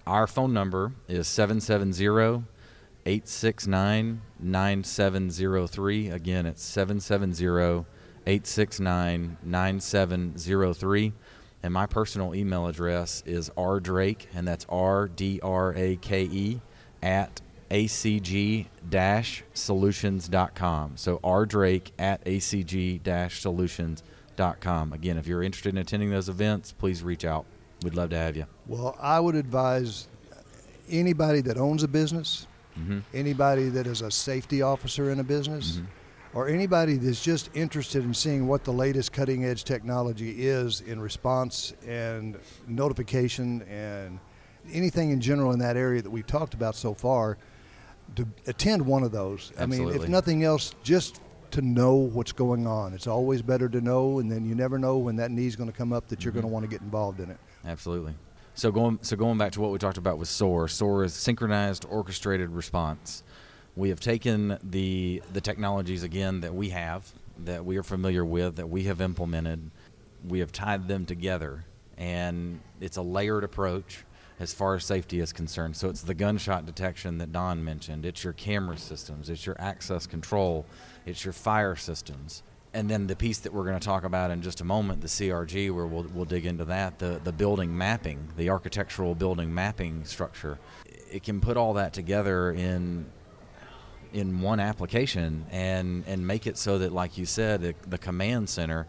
Our 0.07 0.27
phone 0.27 0.53
number 0.53 0.93
is 1.09 1.27
770 1.27 2.45
869 3.07 4.21
9703. 4.38 6.09
Again, 6.11 6.45
it's 6.45 6.62
770 6.62 7.87
869 8.27 9.38
9703. 9.43 11.12
And 11.62 11.73
my 11.73 11.87
personal 11.87 12.35
email 12.35 12.66
address 12.66 13.23
is 13.25 13.49
rdrake, 13.57 14.27
and 14.35 14.47
that's 14.47 14.66
R 14.69 15.09
D 15.09 15.40
R 15.43 15.75
A 15.75 15.97
K 15.97 16.25
E, 16.25 16.61
at 17.03 17.40
acg 17.71 18.67
solutions.com. 19.53 20.93
So 20.97 21.19
rdrake 21.19 21.91
at 21.99 22.25
acg 22.25 23.31
solutions.com. 23.33 24.93
Again, 24.93 25.19
if 25.19 25.27
you're 25.27 25.43
interested 25.43 25.71
in 25.75 25.79
attending 25.79 26.11
those 26.11 26.29
events, 26.29 26.73
please 26.73 27.03
reach 27.03 27.25
out. 27.25 27.45
We'd 27.83 27.95
love 27.95 28.11
to 28.11 28.17
have 28.17 28.37
you. 28.37 28.47
Well, 28.67 28.97
I 29.01 29.21
would 29.21 29.35
advise 29.35 30.09
anybody 30.91 31.41
that 31.43 31.57
owns 31.57 31.83
a 31.83 31.89
business, 31.89 32.47
Mm-hmm. 32.79 33.01
anybody 33.13 33.69
that 33.71 33.87
is 33.89 34.01
a 34.01 34.11
safety 34.11 34.63
officer 34.63 35.11
in 35.11 35.19
a 35.19 35.25
business, 35.25 35.81
or 36.33 36.49
anybody 36.49 36.97
that's 36.97 37.23
just 37.23 37.51
interested 37.53 38.05
in 38.05 38.15
seeing 38.15 38.47
what 38.47 38.63
the 38.63 38.73
latest 38.73 39.13
cutting 39.13 39.45
edge 39.45 39.65
technology 39.65 40.47
is 40.47 40.81
in 40.83 41.01
response 41.01 41.75
and 41.87 42.39
notification 42.69 43.63
and 43.63 44.21
anything 44.73 45.11
in 45.11 45.21
general 45.21 45.51
in 45.53 45.59
that 45.59 45.77
area 45.77 46.01
that 46.01 46.09
we've 46.11 46.29
talked 46.29 46.55
about 46.55 46.77
so 46.77 46.95
far, 46.95 47.37
to 48.16 48.27
attend 48.46 48.85
one 48.85 49.03
of 49.03 49.12
those. 49.12 49.53
I 49.59 49.66
mean, 49.66 49.88
if 49.88 50.09
nothing 50.09 50.44
else, 50.44 50.75
just 50.83 51.20
to 51.53 51.62
know 51.62 51.94
what's 51.94 52.33
going 52.33 52.66
on. 52.66 52.92
It's 52.92 53.07
always 53.07 53.42
better 53.42 53.68
to 53.68 53.81
know, 53.81 54.18
and 54.18 54.31
then 54.31 54.44
you 54.44 54.55
never 54.55 54.79
know 54.79 54.99
when 54.99 55.16
that 55.16 55.31
need's 55.31 55.57
going 55.57 55.70
to 55.70 55.77
come 55.77 55.92
up 55.92 56.09
that 56.09 56.25
you're 56.25 56.33
mm-hmm. 56.33 56.42
going 56.42 56.51
to 56.51 56.53
want 56.53 56.64
to 56.64 56.70
get 56.70 56.81
involved 56.81 57.20
in 57.20 57.31
it. 57.31 57.38
Absolutely. 57.64 58.14
So 58.55 58.70
going 58.70 58.99
so 59.03 59.16
going 59.16 59.38
back 59.38 59.53
to 59.53 59.61
what 59.61 59.70
we 59.70 59.79
talked 59.79 59.99
about 59.99 60.18
with 60.18 60.29
SOAR, 60.29 60.68
SOAR 60.68 61.05
is 61.05 61.14
synchronized 61.14 61.87
orchestrated 61.88 62.51
response. 62.51 63.23
We 63.77 63.88
have 63.90 64.01
taken 64.01 64.59
the 64.62 65.23
the 65.33 65.40
technologies 65.40 66.03
again 66.03 66.40
that 66.40 66.55
we 66.55 66.70
have, 66.70 67.11
that 67.44 67.64
we 67.64 67.77
are 67.79 67.83
familiar 67.83 68.25
with, 68.25 68.57
that 68.57 68.68
we 68.68 68.85
have 68.85 69.01
implemented. 69.01 69.70
We 70.29 70.40
have 70.40 70.53
tied 70.53 70.88
them 70.88 71.07
together, 71.07 71.64
and 71.96 72.61
it's 72.81 72.99
a 72.99 73.03
layered 73.03 73.44
approach 73.44 74.05
as 74.40 74.53
far 74.53 74.74
as 74.74 74.85
safety 74.85 75.20
is 75.20 75.33
concerned. 75.33 75.76
So 75.76 75.88
it's 75.88 76.03
the 76.03 76.14
gunshot 76.14 76.66
detection 76.66 77.18
that 77.18 77.31
Don 77.31 77.62
mentioned. 77.64 78.05
It's 78.05 78.24
your 78.24 78.33
camera 78.33 78.76
systems. 78.76 79.31
It's 79.31 79.46
your 79.46 79.57
access 79.61 80.09
control. 80.09 80.66
It's 81.07 81.24
your 81.24 81.33
fire 81.33 81.76
systems 81.76 82.42
and 82.72 82.88
then 82.88 83.07
the 83.07 83.16
piece 83.16 83.38
that 83.38 83.53
we're 83.53 83.64
going 83.64 83.79
to 83.79 83.85
talk 83.85 84.05
about 84.05 84.31
in 84.31 84.42
just 84.42 84.61
a 84.61 84.64
moment, 84.64 85.00
the 85.00 85.09
CRG, 85.09 85.74
where 85.74 85.87
we'll, 85.87 86.07
we'll 86.14 86.24
dig 86.24 86.46
into 86.46 86.64
that, 86.66 86.98
the, 86.98 87.20
the 87.24 87.33
building 87.33 87.76
mapping, 87.76 88.29
the 88.37 88.50
architectural 88.50 89.14
building 89.14 89.53
mapping 89.53 90.05
structure. 90.05 90.59
It 91.11 91.24
can 91.24 91.40
put 91.40 91.57
all 91.57 91.74
that 91.74 91.92
together 91.92 92.53
in 92.53 93.07
in 94.12 94.40
one 94.40 94.59
application 94.59 95.46
and 95.53 96.03
and 96.09 96.26
make 96.26 96.48
it 96.48 96.59
so 96.59 96.79
that, 96.79 96.92
like 96.92 97.16
you 97.16 97.24
said, 97.24 97.61
the, 97.61 97.74
the 97.88 97.98
command 97.98 98.48
center, 98.48 98.88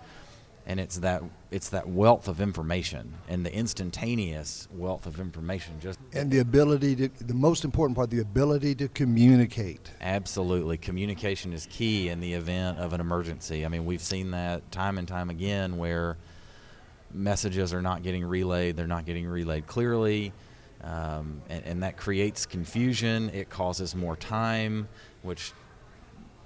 and 0.65 0.79
it's 0.79 0.97
that 0.99 1.23
it's 1.49 1.69
that 1.69 1.89
wealth 1.89 2.27
of 2.27 2.39
information 2.39 3.13
and 3.27 3.45
the 3.45 3.53
instantaneous 3.53 4.67
wealth 4.73 5.05
of 5.05 5.19
information. 5.19 5.79
Just 5.81 5.99
And 6.13 6.31
the 6.31 6.39
ability 6.39 6.95
to, 6.95 7.09
the 7.23 7.33
most 7.33 7.65
important 7.65 7.97
part, 7.97 8.09
the 8.09 8.21
ability 8.21 8.75
to 8.75 8.87
communicate. 8.87 9.91
Absolutely. 9.99 10.77
Communication 10.77 11.51
is 11.51 11.67
key 11.69 12.07
in 12.07 12.21
the 12.21 12.33
event 12.33 12.79
of 12.79 12.93
an 12.93 13.01
emergency. 13.01 13.65
I 13.65 13.67
mean, 13.67 13.85
we've 13.85 14.01
seen 14.01 14.31
that 14.31 14.71
time 14.71 14.97
and 14.97 15.07
time 15.07 15.29
again 15.29 15.77
where 15.77 16.17
messages 17.13 17.73
are 17.73 17.81
not 17.81 18.03
getting 18.03 18.23
relayed, 18.23 18.77
they're 18.77 18.87
not 18.87 19.05
getting 19.05 19.27
relayed 19.27 19.67
clearly, 19.67 20.31
um, 20.83 21.41
and, 21.49 21.65
and 21.65 21.83
that 21.83 21.97
creates 21.97 22.45
confusion. 22.45 23.29
It 23.31 23.49
causes 23.49 23.93
more 23.93 24.15
time, 24.15 24.87
which 25.21 25.51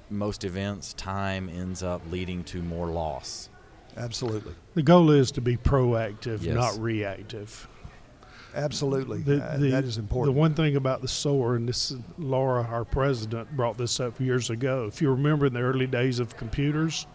most 0.09 0.43
events, 0.43 0.93
time 0.93 1.49
ends 1.49 1.83
up 1.83 2.01
leading 2.11 2.43
to 2.45 2.61
more 2.61 2.87
loss. 2.87 3.49
Absolutely. 3.97 4.53
The 4.73 4.83
goal 4.83 5.11
is 5.11 5.31
to 5.31 5.41
be 5.41 5.55
proactive, 5.57 6.41
Yes. 6.43 6.55
not 6.55 6.77
reactive. 6.79 7.67
Absolutely. 8.53 9.21
The, 9.21 9.43
Uh, 9.43 9.57
the- 9.57 9.71
that 9.71 9.83
is 9.83 9.97
important. 9.97 10.33
The 10.35 10.39
one 10.39 10.53
thing 10.53 10.75
about 10.75 11.01
the 11.01 11.07
SOAR, 11.07 11.55
and 11.55 11.67
this 11.67 11.93
Laura, 12.17 12.63
our 12.63 12.85
president, 12.85 13.55
brought 13.55 13.77
this 13.77 13.99
up 13.99 14.19
years 14.19 14.49
ago. 14.49 14.85
If 14.87 15.01
you 15.01 15.09
remember 15.11 15.45
in 15.45 15.53
the 15.53 15.59
early 15.61 15.87
days 15.87 16.19
of 16.19 16.37
computers, 16.37 17.05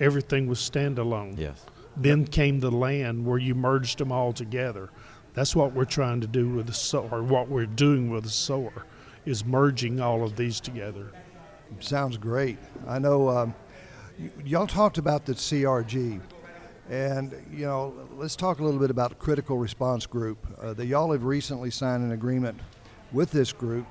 everything 0.00 0.46
was 0.48 0.58
standalone. 0.58 1.38
Yes. 1.38 1.64
Then 1.96 2.26
came 2.26 2.60
the 2.60 2.70
LAN 2.70 3.24
where 3.24 3.38
you 3.38 3.54
merged 3.54 3.98
them 3.98 4.12
all 4.12 4.32
together. 4.32 4.90
That's 5.34 5.56
what 5.56 5.72
we're 5.72 5.86
trying 5.86 6.20
to 6.20 6.26
do 6.26 6.48
with 6.50 6.66
the 6.66 6.72
SOAR, 6.74 7.22
what 7.22 7.48
we're 7.48 7.64
doing 7.66 8.10
with 8.10 8.24
the 8.24 8.30
SOAR, 8.30 8.84
is 9.24 9.44
merging 9.46 9.98
all 10.00 10.22
of 10.22 10.36
these 10.36 10.60
together. 10.60 11.06
Sounds 11.80 12.18
great. 12.18 12.58
I 12.86 12.98
know 12.98 13.30
um, 13.30 13.48
y- 13.48 13.54
y'all 14.44 14.66
talked 14.66 14.98
about 14.98 15.26
the 15.26 15.34
CRG, 15.34 16.20
and 16.90 17.34
you 17.52 17.66
know, 17.66 17.94
let's 18.16 18.36
talk 18.36 18.58
a 18.58 18.64
little 18.64 18.80
bit 18.80 18.90
about 18.90 19.18
Critical 19.18 19.58
Response 19.58 20.06
Group. 20.06 20.38
Uh, 20.60 20.74
that 20.74 20.86
y'all 20.86 21.12
have 21.12 21.24
recently 21.24 21.70
signed 21.70 22.02
an 22.02 22.12
agreement 22.12 22.58
with 23.12 23.30
this 23.30 23.52
group 23.52 23.86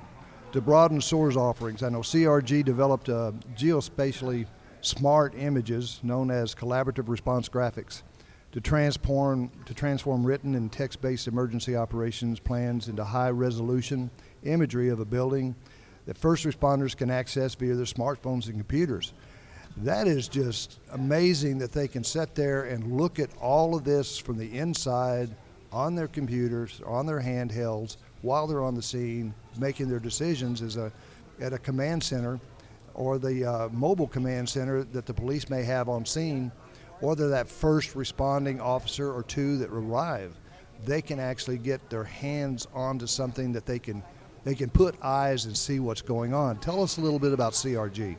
to 0.52 0.60
broaden 0.60 1.00
SOAR's 1.00 1.36
offerings. 1.36 1.82
I 1.82 1.88
know 1.88 2.00
CRG 2.00 2.64
developed 2.64 3.08
uh, 3.08 3.32
geospatially 3.56 4.46
smart 4.80 5.34
images 5.36 6.00
known 6.02 6.30
as 6.30 6.54
collaborative 6.54 7.08
response 7.08 7.48
graphics 7.48 8.02
to 8.50 8.60
transform 8.60 9.50
to 9.64 9.74
transform 9.74 10.24
written 10.24 10.54
and 10.54 10.70
text-based 10.70 11.26
emergency 11.26 11.74
operations 11.74 12.38
plans 12.38 12.88
into 12.88 13.02
high-resolution 13.02 14.10
imagery 14.44 14.88
of 14.88 15.00
a 15.00 15.04
building 15.04 15.54
that 16.06 16.18
first 16.18 16.44
responders 16.44 16.96
can 16.96 17.10
access 17.10 17.54
via 17.54 17.74
their 17.74 17.86
smartphones 17.86 18.46
and 18.46 18.56
computers. 18.56 19.12
That 19.78 20.06
is 20.06 20.28
just 20.28 20.78
amazing 20.92 21.58
that 21.58 21.72
they 21.72 21.88
can 21.88 22.04
sit 22.04 22.34
there 22.34 22.64
and 22.64 22.96
look 22.96 23.18
at 23.18 23.30
all 23.40 23.74
of 23.74 23.84
this 23.84 24.18
from 24.18 24.36
the 24.36 24.58
inside 24.58 25.34
on 25.72 25.94
their 25.94 26.08
computers, 26.08 26.80
on 26.86 27.06
their 27.06 27.20
handhelds, 27.20 27.96
while 28.20 28.46
they're 28.46 28.62
on 28.62 28.74
the 28.74 28.82
scene, 28.82 29.34
making 29.58 29.88
their 29.88 29.98
decisions 29.98 30.60
as 30.62 30.76
a, 30.76 30.92
at 31.40 31.52
a 31.52 31.58
command 31.58 32.02
center 32.02 32.38
or 32.94 33.18
the 33.18 33.44
uh, 33.44 33.68
mobile 33.70 34.06
command 34.06 34.48
center 34.48 34.84
that 34.84 35.06
the 35.06 35.14
police 35.14 35.48
may 35.48 35.62
have 35.62 35.88
on 35.88 36.04
scene, 36.04 36.52
or 37.00 37.16
they're 37.16 37.28
that 37.28 37.48
first 37.48 37.94
responding 37.94 38.60
officer 38.60 39.12
or 39.12 39.22
two 39.22 39.56
that 39.56 39.70
arrive. 39.70 40.34
They 40.84 41.00
can 41.00 41.18
actually 41.18 41.58
get 41.58 41.88
their 41.88 42.04
hands 42.04 42.66
onto 42.74 43.06
something 43.06 43.52
that 43.52 43.66
they 43.66 43.78
can 43.78 44.02
they 44.44 44.56
can 44.56 44.70
put 44.70 44.96
eyes 45.00 45.44
and 45.44 45.56
see 45.56 45.78
what's 45.78 46.02
going 46.02 46.34
on. 46.34 46.58
Tell 46.58 46.82
us 46.82 46.98
a 46.98 47.00
little 47.00 47.20
bit 47.20 47.32
about 47.32 47.52
CRG. 47.52 48.16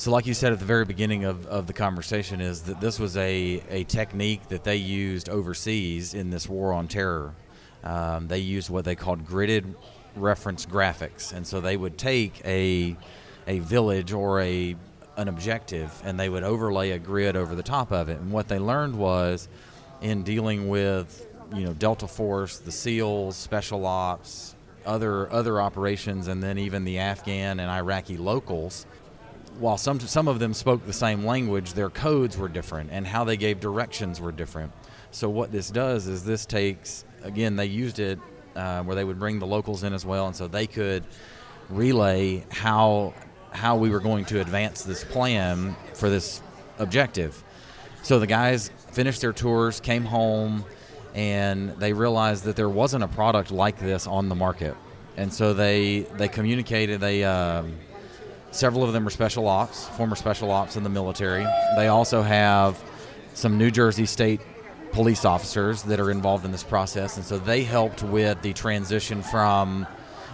So, 0.00 0.10
like 0.10 0.24
you 0.24 0.32
said 0.32 0.54
at 0.54 0.58
the 0.58 0.64
very 0.64 0.86
beginning 0.86 1.24
of, 1.26 1.46
of 1.46 1.66
the 1.66 1.74
conversation, 1.74 2.40
is 2.40 2.62
that 2.62 2.80
this 2.80 2.98
was 2.98 3.18
a, 3.18 3.62
a 3.68 3.84
technique 3.84 4.48
that 4.48 4.64
they 4.64 4.76
used 4.76 5.28
overseas 5.28 6.14
in 6.14 6.30
this 6.30 6.48
war 6.48 6.72
on 6.72 6.88
terror. 6.88 7.34
Um, 7.84 8.26
they 8.26 8.38
used 8.38 8.70
what 8.70 8.86
they 8.86 8.94
called 8.94 9.26
gridded 9.26 9.74
reference 10.16 10.64
graphics, 10.64 11.34
and 11.34 11.46
so 11.46 11.60
they 11.60 11.76
would 11.76 11.98
take 11.98 12.40
a 12.46 12.96
a 13.46 13.58
village 13.58 14.14
or 14.14 14.40
a 14.40 14.74
an 15.18 15.28
objective, 15.28 15.92
and 16.02 16.18
they 16.18 16.30
would 16.30 16.44
overlay 16.44 16.92
a 16.92 16.98
grid 16.98 17.36
over 17.36 17.54
the 17.54 17.62
top 17.62 17.92
of 17.92 18.08
it. 18.08 18.20
And 18.20 18.32
what 18.32 18.48
they 18.48 18.58
learned 18.58 18.96
was, 18.96 19.48
in 20.00 20.22
dealing 20.22 20.70
with 20.70 21.28
you 21.54 21.64
know 21.64 21.74
Delta 21.74 22.06
Force, 22.06 22.56
the 22.56 22.72
SEALs, 22.72 23.36
Special 23.36 23.84
Ops, 23.84 24.56
other 24.86 25.30
other 25.30 25.60
operations, 25.60 26.26
and 26.26 26.42
then 26.42 26.56
even 26.56 26.84
the 26.84 27.00
Afghan 27.00 27.60
and 27.60 27.70
Iraqi 27.70 28.16
locals 28.16 28.86
while 29.60 29.76
some 29.76 30.00
some 30.00 30.26
of 30.26 30.38
them 30.38 30.54
spoke 30.54 30.86
the 30.86 30.92
same 30.92 31.24
language, 31.24 31.74
their 31.74 31.90
codes 31.90 32.36
were 32.36 32.48
different 32.48 32.90
and 32.92 33.06
how 33.06 33.24
they 33.24 33.36
gave 33.36 33.60
directions 33.60 34.20
were 34.20 34.32
different. 34.32 34.72
So 35.10 35.28
what 35.28 35.52
this 35.52 35.70
does 35.70 36.06
is 36.06 36.24
this 36.24 36.46
takes 36.46 37.04
again 37.22 37.56
they 37.56 37.66
used 37.66 37.98
it 37.98 38.18
uh, 38.56 38.82
where 38.82 38.96
they 38.96 39.04
would 39.04 39.18
bring 39.18 39.38
the 39.38 39.46
locals 39.46 39.84
in 39.84 39.92
as 39.92 40.04
well, 40.04 40.26
and 40.26 40.34
so 40.34 40.48
they 40.48 40.66
could 40.66 41.04
relay 41.68 42.44
how 42.50 43.12
how 43.52 43.76
we 43.76 43.90
were 43.90 44.00
going 44.00 44.24
to 44.24 44.40
advance 44.40 44.82
this 44.82 45.04
plan 45.04 45.76
for 45.94 46.08
this 46.08 46.40
objective. 46.78 47.44
So 48.02 48.18
the 48.18 48.26
guys 48.26 48.70
finished 48.92 49.20
their 49.20 49.32
tours, 49.32 49.78
came 49.80 50.04
home, 50.04 50.64
and 51.14 51.70
they 51.78 51.92
realized 51.92 52.44
that 52.44 52.56
there 52.56 52.68
wasn't 52.68 53.04
a 53.04 53.08
product 53.08 53.50
like 53.50 53.78
this 53.78 54.06
on 54.06 54.30
the 54.30 54.34
market, 54.34 54.74
and 55.18 55.32
so 55.32 55.52
they 55.52 56.00
they 56.16 56.28
communicated 56.28 57.00
they. 57.00 57.24
Um, 57.24 57.76
Several 58.52 58.82
of 58.82 58.92
them 58.92 59.06
are 59.06 59.10
special 59.10 59.46
ops, 59.46 59.86
former 59.90 60.16
special 60.16 60.50
ops 60.50 60.76
in 60.76 60.82
the 60.82 60.88
military. 60.88 61.46
They 61.76 61.86
also 61.86 62.22
have 62.22 62.82
some 63.34 63.58
New 63.58 63.70
Jersey 63.70 64.06
State 64.06 64.40
police 64.90 65.24
officers 65.24 65.82
that 65.84 66.00
are 66.00 66.10
involved 66.10 66.44
in 66.44 66.50
this 66.50 66.64
process, 66.64 67.16
and 67.16 67.24
so 67.24 67.38
they 67.38 67.62
helped 67.62 68.02
with 68.02 68.42
the 68.42 68.52
transition 68.52 69.22
from 69.22 69.86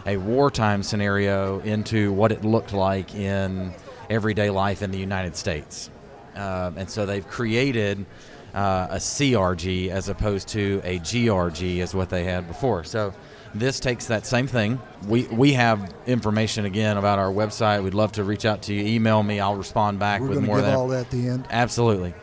a 0.06 0.16
wartime 0.16 0.82
scenario 0.82 1.60
into 1.60 2.10
what 2.12 2.32
it 2.32 2.42
looked 2.42 2.72
like 2.72 3.14
in 3.14 3.74
everyday 4.08 4.48
life 4.48 4.80
in 4.80 4.90
the 4.90 4.98
United 4.98 5.36
States. 5.36 5.90
Um, 6.34 6.78
and 6.78 6.88
so 6.88 7.04
they've 7.04 7.26
created 7.26 8.06
uh, 8.54 8.88
a 8.90 8.96
CRG 8.96 9.88
as 9.88 10.08
opposed 10.08 10.48
to 10.48 10.80
a 10.84 10.98
GRG 11.00 11.80
as 11.80 11.94
what 11.94 12.08
they 12.08 12.24
had 12.24 12.46
before. 12.46 12.84
So 12.84 13.12
this 13.58 13.80
takes 13.80 14.06
that 14.06 14.26
same 14.26 14.46
thing. 14.46 14.80
We 15.06 15.26
we 15.28 15.52
have 15.54 15.94
information 16.06 16.64
again 16.64 16.96
about 16.96 17.18
our 17.18 17.30
website. 17.30 17.82
We'd 17.82 17.94
love 17.94 18.12
to 18.12 18.24
reach 18.24 18.44
out 18.44 18.62
to 18.62 18.74
you. 18.74 18.84
Email 18.84 19.22
me. 19.22 19.40
I'll 19.40 19.56
respond 19.56 19.98
back 19.98 20.20
We're 20.20 20.28
with 20.28 20.36
going 20.38 20.46
to 20.46 20.52
more 20.52 20.60
give 20.60 20.68
of 20.68 20.74
all 20.74 20.88
that 20.88 21.06
at 21.06 21.10
the 21.10 21.28
end. 21.28 21.46
Absolutely. 21.50 22.14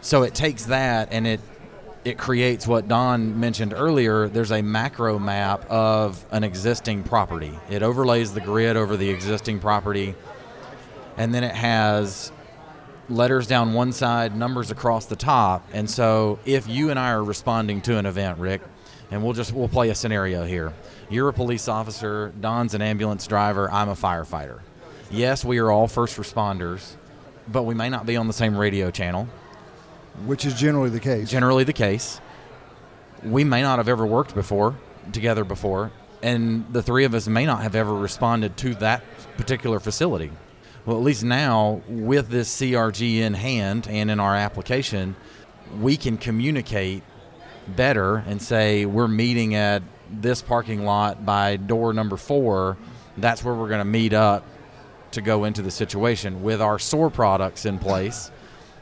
So 0.00 0.22
it 0.22 0.34
takes 0.34 0.64
that 0.66 1.08
and 1.12 1.26
it 1.26 1.40
it 2.04 2.16
creates 2.16 2.66
what 2.66 2.88
Don 2.88 3.38
mentioned 3.38 3.74
earlier. 3.74 4.28
There's 4.28 4.52
a 4.52 4.62
macro 4.62 5.18
map 5.18 5.66
of 5.70 6.24
an 6.30 6.44
existing 6.44 7.04
property. 7.04 7.52
It 7.68 7.82
overlays 7.82 8.32
the 8.32 8.40
grid 8.40 8.76
over 8.76 8.96
the 8.96 9.10
existing 9.10 9.58
property, 9.60 10.14
and 11.16 11.34
then 11.34 11.44
it 11.44 11.54
has 11.54 12.32
letters 13.10 13.46
down 13.46 13.74
one 13.74 13.92
side, 13.92 14.36
numbers 14.36 14.70
across 14.70 15.06
the 15.06 15.16
top. 15.16 15.68
And 15.72 15.90
so 15.90 16.38
if 16.46 16.68
you 16.68 16.90
and 16.90 16.98
I 16.98 17.10
are 17.10 17.24
responding 17.24 17.80
to 17.82 17.98
an 17.98 18.06
event, 18.06 18.38
Rick, 18.38 18.62
and 19.10 19.22
we'll 19.22 19.32
just 19.32 19.52
we'll 19.52 19.68
play 19.68 19.90
a 19.90 19.94
scenario 19.94 20.44
here. 20.44 20.72
You're 21.08 21.28
a 21.28 21.32
police 21.32 21.68
officer, 21.68 22.32
Don's 22.40 22.74
an 22.74 22.82
ambulance 22.82 23.26
driver, 23.26 23.70
I'm 23.70 23.88
a 23.88 23.94
firefighter. 23.94 24.60
Yes, 25.10 25.44
we 25.44 25.58
are 25.58 25.70
all 25.70 25.88
first 25.88 26.16
responders, 26.16 26.94
but 27.48 27.64
we 27.64 27.74
may 27.74 27.88
not 27.88 28.06
be 28.06 28.16
on 28.16 28.26
the 28.26 28.32
same 28.32 28.56
radio 28.56 28.90
channel. 28.90 29.28
Which 30.24 30.44
is 30.44 30.54
generally 30.54 30.90
the 30.90 31.00
case. 31.00 31.30
Generally 31.30 31.64
the 31.64 31.72
case. 31.72 32.20
We 33.24 33.44
may 33.44 33.62
not 33.62 33.78
have 33.78 33.88
ever 33.88 34.06
worked 34.06 34.34
before 34.34 34.76
together 35.12 35.44
before, 35.44 35.90
and 36.22 36.64
the 36.72 36.82
three 36.82 37.04
of 37.04 37.14
us 37.14 37.26
may 37.26 37.46
not 37.46 37.62
have 37.62 37.74
ever 37.74 37.94
responded 37.94 38.56
to 38.58 38.74
that 38.76 39.02
particular 39.36 39.80
facility. 39.80 40.30
Well, 40.86 40.96
at 40.96 41.02
least 41.02 41.24
now 41.24 41.82
with 41.88 42.28
this 42.28 42.54
CRG 42.60 43.18
in 43.18 43.34
hand 43.34 43.86
and 43.88 44.10
in 44.10 44.20
our 44.20 44.34
application, 44.34 45.16
we 45.80 45.96
can 45.96 46.16
communicate 46.16 47.02
better 47.76 48.16
and 48.16 48.40
say 48.40 48.84
we're 48.86 49.08
meeting 49.08 49.54
at 49.54 49.82
this 50.10 50.42
parking 50.42 50.84
lot 50.84 51.24
by 51.24 51.56
door 51.56 51.92
number 51.92 52.16
four. 52.16 52.76
That's 53.16 53.44
where 53.44 53.54
we're 53.54 53.68
going 53.68 53.80
to 53.80 53.84
meet 53.84 54.12
up 54.12 54.44
to 55.12 55.20
go 55.20 55.44
into 55.44 55.62
the 55.62 55.70
situation 55.70 56.42
with 56.42 56.60
our 56.60 56.78
SOAR 56.78 57.10
products 57.10 57.66
in 57.66 57.78
place. 57.78 58.30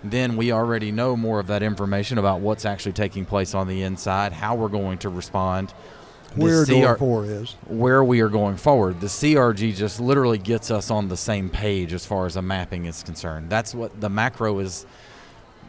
Then 0.04 0.36
we 0.36 0.52
already 0.52 0.92
know 0.92 1.16
more 1.16 1.40
of 1.40 1.48
that 1.48 1.62
information 1.62 2.18
about 2.18 2.40
what's 2.40 2.64
actually 2.64 2.92
taking 2.92 3.24
place 3.24 3.54
on 3.54 3.66
the 3.66 3.82
inside, 3.82 4.32
how 4.32 4.54
we're 4.54 4.68
going 4.68 4.98
to 4.98 5.08
respond. 5.08 5.72
The 6.36 6.44
Where 6.44 6.64
door 6.66 6.94
CR 6.94 6.98
four 6.98 7.24
is. 7.24 7.56
where 7.66 8.04
we 8.04 8.20
are 8.20 8.28
going 8.28 8.58
forward. 8.58 9.00
The 9.00 9.06
CRG 9.06 9.74
just 9.74 9.98
literally 9.98 10.38
gets 10.38 10.70
us 10.70 10.90
on 10.90 11.08
the 11.08 11.16
same 11.16 11.48
page 11.48 11.92
as 11.94 12.04
far 12.04 12.26
as 12.26 12.36
a 12.36 12.42
mapping 12.42 12.84
is 12.84 13.02
concerned. 13.02 13.48
That's 13.48 13.74
what 13.74 13.98
the 14.00 14.10
macro 14.10 14.58
is 14.58 14.84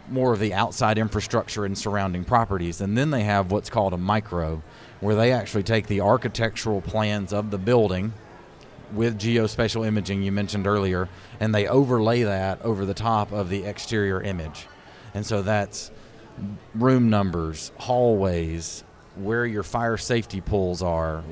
more 0.10 0.34
of 0.34 0.40
the 0.40 0.54
outside 0.54 0.98
infrastructure 0.98 1.66
and 1.66 1.78
surrounding 1.78 2.24
properties. 2.24 2.82
And 2.82 2.98
then 2.98 3.12
they 3.12 3.24
have 3.24 3.52
what's 3.52 3.70
called 3.70 3.94
a 3.94 3.98
micro, 3.98 4.62
where 5.00 5.16
they 5.16 5.32
actually 5.32 5.64
take 5.64 5.88
the 5.88 6.02
architectural 6.02 6.82
plans 6.82 7.34
of 7.34 7.52
the 7.52 7.58
building 7.58 8.14
with 8.94 9.20
geospatial 9.20 9.86
imaging 9.86 10.24
you 10.24 10.32
mentioned 10.32 10.66
earlier, 10.66 11.08
and 11.40 11.54
they 11.54 11.68
overlay 11.68 12.24
that 12.24 12.62
over 12.64 12.86
the 12.86 12.94
top 12.94 13.32
of 13.32 13.50
the 13.50 13.64
exterior 13.64 14.22
image. 14.22 14.68
And 15.14 15.26
so 15.26 15.42
that's 15.42 15.92
room 16.74 17.10
numbers, 17.10 17.72
hallways, 17.78 18.84
where 19.16 19.46
your 19.46 19.64
fire 19.64 19.98
safety 19.98 20.42
pools 20.42 20.82
are. 20.82 21.24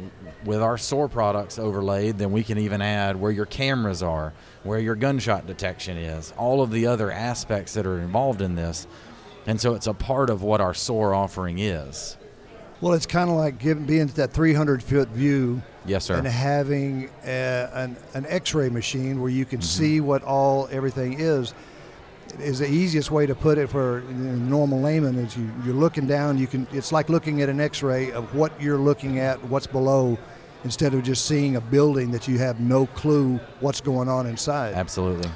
With 0.45 0.61
our 0.61 0.77
SOAR 0.77 1.07
products 1.07 1.57
overlaid, 1.57 2.17
then 2.17 2.31
we 2.31 2.43
can 2.43 2.57
even 2.57 2.81
add 2.81 3.19
where 3.19 3.31
your 3.31 3.45
cameras 3.45 4.03
are, 4.03 4.33
where 4.67 4.79
your 4.79 4.95
gunshot 4.95 5.47
detection 5.47 5.97
is, 5.97 6.33
all 6.37 6.61
of 6.61 6.69
the 6.71 6.85
other 6.85 7.11
aspects 7.11 7.73
that 7.73 7.85
are 7.85 7.99
involved 7.99 8.41
in 8.41 8.55
this. 8.55 8.85
And 9.45 9.59
so 9.59 9.73
it's 9.75 9.87
a 9.87 9.93
part 9.93 10.29
of 10.29 10.43
what 10.43 10.59
our 10.61 10.73
SOAR 10.73 11.15
offering 11.15 11.59
is. 11.59 12.17
Well, 12.81 12.93
it's 12.93 13.05
kind 13.07 13.29
of 13.29 13.37
like 13.37 13.57
giving, 13.57 13.85
being 13.85 14.01
at 14.01 14.15
that 14.15 14.33
300 14.33 14.83
foot 14.83 15.07
view 15.09 15.63
Yes, 15.85 16.05
sir. 16.05 16.15
and 16.17 16.27
having 16.27 17.09
a, 17.25 17.69
an, 17.73 17.97
an 18.13 18.25
X-ray 18.27 18.69
machine 18.69 19.19
where 19.21 19.31
you 19.31 19.45
can 19.45 19.59
Mm-hmm. 19.59 19.65
see 19.65 20.01
what 20.01 20.21
all 20.23 20.67
everything 20.71 21.19
is. 21.19 21.53
Is 22.39 22.59
the 22.59 22.69
easiest 22.69 23.09
way 23.09 23.25
to 23.25 23.33
put 23.33 23.57
it 23.57 23.67
for 23.69 24.01
normal 24.11 24.81
layman 24.81 25.15
is 25.17 25.35
you, 25.37 25.49
you're 25.65 25.73
looking 25.73 26.05
down. 26.07 26.37
You 26.37 26.45
can. 26.45 26.67
It's 26.73 26.91
like 26.91 27.07
looking 27.09 27.41
at 27.41 27.47
an 27.47 27.61
X-ray 27.61 28.11
of 28.11 28.35
what 28.35 28.61
you're 28.61 28.77
looking 28.77 29.17
at, 29.17 29.41
what's 29.45 29.65
below, 29.65 30.17
instead 30.63 30.93
of 30.93 31.03
just 31.03 31.25
seeing 31.25 31.55
a 31.55 31.61
building 31.61 32.11
that 32.11 32.27
you 32.27 32.37
have 32.39 32.59
no 32.59 32.85
clue 32.87 33.39
what's 33.59 33.81
going 33.81 34.09
on 34.09 34.25
inside. 34.27 34.73
Absolutely. 34.73 35.29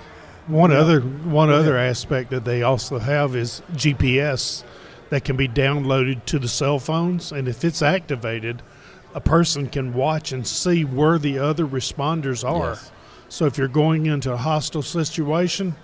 One 0.48 0.72
Yeah. 0.72 0.80
other 0.80 1.00
one 1.02 1.50
Go 1.50 1.56
other 1.56 1.78
aspect 1.78 2.32
that 2.32 2.46
they 2.46 2.64
also 2.64 3.00
have 3.00 3.36
is 3.36 3.62
GPS 3.76 4.64
that 5.10 5.24
can 5.24 5.36
be 5.36 5.48
downloaded 5.48 6.26
to 6.26 6.40
the 6.40 6.48
cell 6.48 6.80
phones, 6.80 7.32
and 7.32 7.48
if 7.48 7.64
it's 7.64 7.82
activated, 7.82 8.62
a 9.14 9.22
person 9.22 9.68
can 9.68 9.94
watch 9.94 10.32
and 10.32 10.48
see 10.48 10.84
where 10.84 11.20
the 11.20 11.38
other 11.38 11.66
responders 11.66 12.48
are. 12.50 12.70
Yes. 12.72 12.92
So 13.30 13.46
if 13.46 13.58
you're 13.58 13.68
going 13.68 14.06
into 14.08 14.32
a 14.34 14.38
hostile 14.38 14.82
situation, 14.82 15.76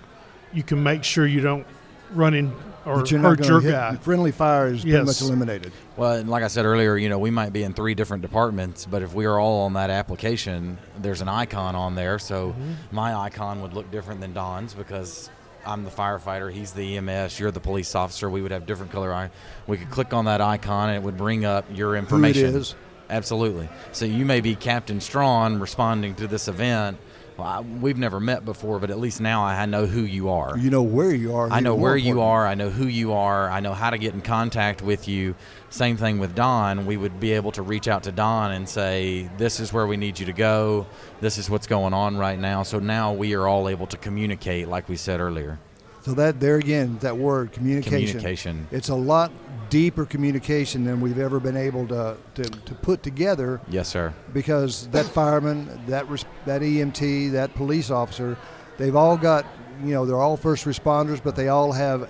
you 0.52 0.62
can 0.62 0.82
make 0.82 1.04
sure 1.04 1.26
you 1.26 1.40
don't 1.40 1.66
run 2.12 2.34
in 2.34 2.52
or 2.84 3.00
But 3.00 3.10
hurt 3.10 3.46
your 3.46 3.60
hit- 3.60 3.72
guy. 3.72 3.96
Friendly 3.96 4.32
fire 4.32 4.68
is 4.68 4.82
pretty 4.82 5.02
much 5.02 5.20
eliminated. 5.20 5.72
Well, 5.96 6.12
and 6.12 6.28
like 6.28 6.42
I 6.42 6.48
said 6.48 6.64
earlier, 6.64 6.96
you 6.96 7.08
know, 7.08 7.18
we 7.18 7.30
might 7.30 7.52
be 7.52 7.62
in 7.62 7.74
three 7.74 7.94
different 7.94 8.22
departments, 8.22 8.86
but 8.86 9.02
if 9.02 9.14
we 9.14 9.26
are 9.26 9.38
all 9.38 9.62
on 9.62 9.74
that 9.74 9.90
application, 9.90 10.78
there's 10.98 11.20
an 11.20 11.28
icon 11.28 11.74
on 11.74 11.94
there. 11.94 12.18
So 12.18 12.50
mm-hmm. 12.50 12.72
my 12.90 13.14
icon 13.14 13.60
would 13.62 13.74
look 13.74 13.90
different 13.90 14.20
than 14.20 14.32
Don's 14.32 14.74
because 14.74 15.28
I'm 15.66 15.84
the 15.84 15.90
firefighter, 15.90 16.50
he's 16.50 16.72
the 16.72 16.96
EMS, 16.96 17.38
you're 17.38 17.50
the 17.50 17.60
police 17.60 17.94
officer. 17.94 18.30
We 18.30 18.40
would 18.40 18.52
have 18.52 18.64
different 18.64 18.90
color 18.92 19.12
eye. 19.12 19.30
We 19.66 19.76
could 19.76 19.90
click 19.90 20.14
on 20.14 20.24
that 20.24 20.40
icon 20.40 20.88
and 20.88 20.96
it 20.96 21.02
would 21.02 21.18
bring 21.18 21.44
up 21.44 21.66
your 21.72 21.94
information. 21.94 22.56
is. 22.56 22.74
Absolutely. 23.10 23.68
So 23.92 24.04
you 24.04 24.24
may 24.24 24.40
be 24.40 24.54
Captain 24.54 25.00
Strawn 25.00 25.60
responding 25.60 26.14
to 26.16 26.26
this 26.26 26.48
event. 26.48 26.98
Well, 27.38 27.46
I, 27.46 27.60
we've 27.60 27.96
never 27.96 28.18
met 28.18 28.44
before, 28.44 28.80
but 28.80 28.90
at 28.90 28.98
least 28.98 29.20
now 29.20 29.44
I 29.44 29.64
know 29.66 29.86
who 29.86 30.02
you 30.02 30.28
are. 30.30 30.58
You 30.58 30.70
know 30.70 30.82
where 30.82 31.14
you 31.14 31.36
are. 31.36 31.48
I 31.50 31.60
know 31.60 31.76
where 31.76 31.96
you 31.96 32.20
are. 32.20 32.44
I 32.44 32.54
know 32.54 32.68
who 32.68 32.86
you 32.86 33.12
are. 33.12 33.48
I 33.48 33.60
know 33.60 33.74
how 33.74 33.90
to 33.90 33.98
get 33.98 34.12
in 34.12 34.22
contact 34.22 34.82
with 34.82 35.06
you. 35.06 35.36
Same 35.70 35.96
thing 35.96 36.18
with 36.18 36.34
Don. 36.34 36.84
We 36.84 36.96
would 36.96 37.20
be 37.20 37.32
able 37.32 37.52
to 37.52 37.62
reach 37.62 37.86
out 37.86 38.02
to 38.04 38.12
Don 38.12 38.50
and 38.50 38.68
say, 38.68 39.30
"This 39.38 39.60
is 39.60 39.72
where 39.72 39.86
we 39.86 39.96
need 39.96 40.18
you 40.18 40.26
to 40.26 40.32
go. 40.32 40.86
This 41.20 41.38
is 41.38 41.48
what's 41.48 41.68
going 41.68 41.94
on 41.94 42.16
right 42.16 42.38
now." 42.38 42.64
So 42.64 42.80
now 42.80 43.12
we 43.12 43.34
are 43.34 43.46
all 43.46 43.68
able 43.68 43.86
to 43.86 43.96
communicate, 43.96 44.66
like 44.66 44.88
we 44.88 44.96
said 44.96 45.20
earlier. 45.20 45.60
So 46.02 46.12
that 46.14 46.40
there 46.40 46.56
again, 46.56 46.98
that 47.00 47.16
word 47.16 47.52
communication. 47.52 48.06
Communication. 48.06 48.66
It's 48.70 48.88
a 48.88 48.94
lot 48.94 49.30
deeper 49.68 50.06
communication 50.06 50.84
than 50.84 51.00
we've 51.00 51.18
ever 51.18 51.38
been 51.40 51.56
able 51.56 51.86
to, 51.88 52.16
to, 52.34 52.42
to 52.44 52.74
put 52.76 53.02
together 53.02 53.60
Yes, 53.68 53.88
sir. 53.88 54.14
because 54.32 54.86
that 54.88 55.04
fireman, 55.06 55.68
that 55.88 56.08
res- 56.08 56.24
that 56.46 56.62
EMT, 56.62 57.32
that 57.32 57.54
police 57.54 57.90
officer, 57.90 58.38
they've 58.78 58.96
all 58.96 59.16
got 59.18 59.44
you 59.84 59.90
know 59.92 60.06
they're 60.06 60.16
all 60.20 60.36
first 60.36 60.64
responders, 60.64 61.22
but 61.22 61.36
they 61.36 61.48
all 61.48 61.72
have 61.72 62.08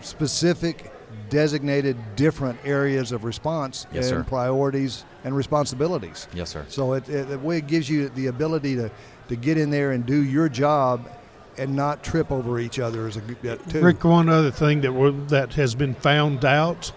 specific, 0.00 0.92
designated, 1.28 1.96
different 2.16 2.58
areas 2.64 3.12
of 3.12 3.24
response 3.24 3.86
Yes, 3.92 4.10
and 4.10 4.24
sir. 4.24 4.28
priorities 4.28 5.04
and 5.24 5.34
responsibilities. 5.36 6.28
Yes, 6.34 6.50
sir. 6.50 6.64
So 6.68 6.92
it, 6.94 7.08
it, 7.08 7.28
it 7.30 7.66
gives 7.66 7.88
you 7.88 8.08
the 8.10 8.26
ability 8.26 8.76
to, 8.76 8.90
to 9.28 9.36
get 9.36 9.58
in 9.58 9.70
there 9.70 9.92
and 9.92 10.04
do 10.06 10.22
your 10.22 10.48
job 10.48 11.08
and 11.58 11.74
not 11.76 12.02
trip 12.02 12.30
over 12.30 12.58
each 12.58 12.78
other 12.78 13.06
as 13.06 13.16
a 13.16 13.20
good 13.20 13.40
that 13.42 13.68
too. 13.68 13.80
Rick, 13.80 14.04
one 14.04 14.28
other 14.28 14.50
thing 14.50 14.80
that 14.82 15.24
that 15.28 15.54
has 15.54 15.74
been 15.74 15.94
found 15.94 16.44
out 16.44 16.92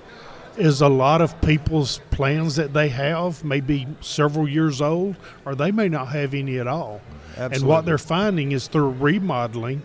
is 0.57 0.81
a 0.81 0.87
lot 0.87 1.21
of 1.21 1.39
people's 1.41 1.99
plans 2.11 2.55
that 2.55 2.73
they 2.73 2.87
have 2.89 3.43
may 3.43 3.59
be 3.59 3.87
several 4.01 4.47
years 4.47 4.81
old, 4.81 5.15
or 5.45 5.55
they 5.55 5.71
may 5.71 5.89
not 5.89 6.07
have 6.07 6.33
any 6.33 6.59
at 6.59 6.67
all. 6.67 7.01
Absolutely. 7.31 7.57
And 7.57 7.67
what 7.67 7.85
they're 7.85 7.97
finding 7.97 8.53
is 8.53 8.67
through 8.67 8.91
remodeling, 8.91 9.81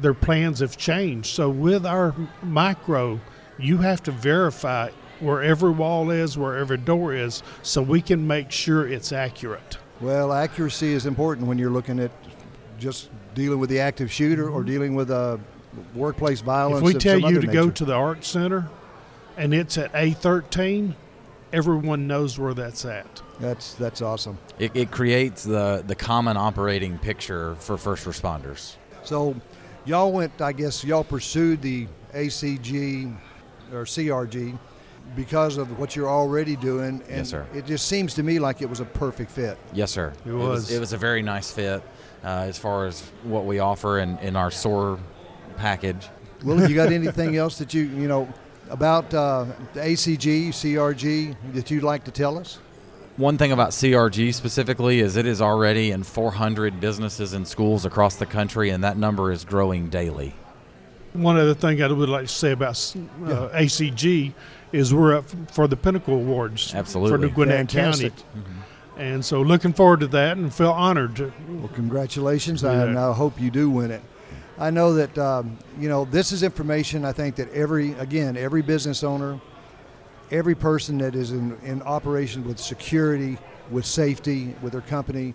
their 0.00 0.14
plans 0.14 0.58
have 0.58 0.76
changed. 0.76 1.28
So 1.28 1.48
with 1.48 1.86
our 1.86 2.14
micro, 2.42 3.20
you 3.58 3.78
have 3.78 4.02
to 4.04 4.10
verify 4.10 4.90
where 5.20 5.42
every 5.42 5.70
wall 5.70 6.10
is, 6.10 6.36
where 6.36 6.56
every 6.56 6.78
door 6.78 7.14
is, 7.14 7.44
so 7.62 7.80
we 7.80 8.02
can 8.02 8.26
make 8.26 8.50
sure 8.50 8.88
it's 8.88 9.12
accurate. 9.12 9.78
Well, 10.00 10.32
accuracy 10.32 10.92
is 10.92 11.06
important 11.06 11.46
when 11.46 11.56
you're 11.56 11.70
looking 11.70 12.00
at 12.00 12.10
just 12.78 13.10
dealing 13.34 13.58
with 13.58 13.70
the 13.70 13.80
active 13.80 14.12
shooter 14.12 14.48
or 14.48 14.60
mm-hmm. 14.60 14.68
dealing 14.68 14.94
with 14.94 15.10
a 15.10 15.40
workplace 15.94 16.40
violence. 16.40 16.78
If 16.78 16.94
we 16.94 16.94
tell 16.94 17.18
you 17.18 17.26
other 17.26 17.40
to 17.40 17.46
go 17.46 17.70
to 17.70 17.84
the 17.84 17.94
art 17.94 18.24
center 18.24 18.68
and 19.36 19.52
it's 19.52 19.78
at 19.78 19.92
A13, 19.92 20.94
everyone 21.52 22.06
knows 22.06 22.38
where 22.38 22.54
that's 22.54 22.84
at. 22.84 23.22
that's 23.40 23.74
that's 23.74 24.02
awesome. 24.02 24.38
It, 24.58 24.74
it 24.74 24.90
creates 24.90 25.44
the 25.44 25.82
the 25.86 25.94
common 25.94 26.36
operating 26.36 26.98
picture 26.98 27.54
for 27.56 27.76
first 27.76 28.04
responders. 28.06 28.76
So, 29.02 29.34
y'all 29.84 30.12
went. 30.12 30.40
I 30.40 30.52
guess 30.52 30.84
y'all 30.84 31.04
pursued 31.04 31.62
the 31.62 31.86
ACG 32.14 33.16
or 33.72 33.84
CRG 33.84 34.58
because 35.16 35.56
of 35.58 35.78
what 35.78 35.94
you're 35.94 36.08
already 36.08 36.56
doing, 36.56 37.02
and 37.08 37.18
Yes, 37.18 37.30
sir. 37.30 37.46
it 37.54 37.66
just 37.66 37.86
seems 37.86 38.14
to 38.14 38.22
me 38.22 38.38
like 38.38 38.62
it 38.62 38.68
was 38.68 38.80
a 38.80 38.84
perfect 38.84 39.30
fit. 39.30 39.58
Yes, 39.72 39.90
sir. 39.90 40.12
It 40.26 40.32
was. 40.32 40.70
It 40.70 40.80
was 40.80 40.92
a 40.92 40.98
very 40.98 41.22
nice 41.22 41.50
fit 41.50 41.82
uh, 42.24 42.28
as 42.28 42.58
far 42.58 42.86
as 42.86 43.00
what 43.22 43.44
we 43.44 43.58
offer 43.58 44.00
in, 44.00 44.18
in 44.18 44.36
our 44.36 44.50
SOAR 44.50 44.98
package. 45.56 46.08
Well, 46.44 46.68
you 46.68 46.74
got 46.74 46.92
anything 47.00 47.36
else 47.36 47.58
that 47.58 47.72
you 47.74 47.82
you 47.82 48.08
know 48.08 48.28
about 48.70 49.12
uh, 49.14 49.46
the 49.72 49.80
ACG, 49.80 50.48
CRG 50.48 51.36
that 51.52 51.70
you'd 51.70 51.84
like 51.84 52.04
to 52.04 52.10
tell 52.10 52.38
us? 52.38 52.58
One 53.16 53.38
thing 53.38 53.52
about 53.52 53.70
CRG 53.70 54.34
specifically 54.34 54.98
is 54.98 55.16
it 55.16 55.26
is 55.26 55.40
already 55.40 55.92
in 55.92 56.02
400 56.02 56.80
businesses 56.80 57.32
and 57.32 57.46
schools 57.46 57.84
across 57.84 58.16
the 58.16 58.26
country, 58.26 58.70
and 58.70 58.82
that 58.82 58.96
number 58.96 59.30
is 59.30 59.44
growing 59.44 59.88
daily. 59.88 60.34
One 61.12 61.36
other 61.36 61.54
thing 61.54 61.80
I 61.80 61.86
would 61.92 62.08
like 62.08 62.26
to 62.26 62.32
say 62.32 62.50
about 62.50 62.70
uh, 62.70 63.50
ACG 63.54 64.34
is 64.74 64.92
we're 64.92 65.16
up 65.16 65.24
for 65.52 65.68
the 65.68 65.76
Pinnacle 65.76 66.14
Awards 66.14 66.72
for 66.90 67.16
New 67.16 67.30
Gwinnett 67.30 67.70
Fantastic. 67.70 68.12
County. 68.16 68.46
And 68.96 69.24
so 69.24 69.40
looking 69.40 69.72
forward 69.72 70.00
to 70.00 70.06
that 70.08 70.36
and 70.36 70.52
feel 70.52 70.70
honored. 70.72 71.32
Well, 71.48 71.68
congratulations, 71.68 72.62
Yeah. 72.62 72.82
and 72.82 72.98
I 72.98 73.12
hope 73.12 73.40
you 73.40 73.50
do 73.50 73.70
win 73.70 73.90
it. 73.92 74.02
I 74.58 74.70
know 74.70 74.94
that 74.94 75.16
um, 75.18 75.58
you 75.78 75.88
know 75.88 76.04
this 76.04 76.32
is 76.32 76.42
information. 76.42 77.04
I 77.04 77.12
think 77.12 77.36
that 77.36 77.52
every 77.52 77.92
again 77.94 78.36
every 78.36 78.62
business 78.62 79.02
owner, 79.02 79.40
every 80.30 80.54
person 80.54 80.98
that 80.98 81.14
is 81.14 81.30
in, 81.32 81.56
in 81.64 81.82
operation 81.82 82.44
with 82.46 82.58
security, 82.58 83.38
with 83.70 83.84
safety, 83.86 84.54
with 84.62 84.72
their 84.72 84.80
company, 84.82 85.34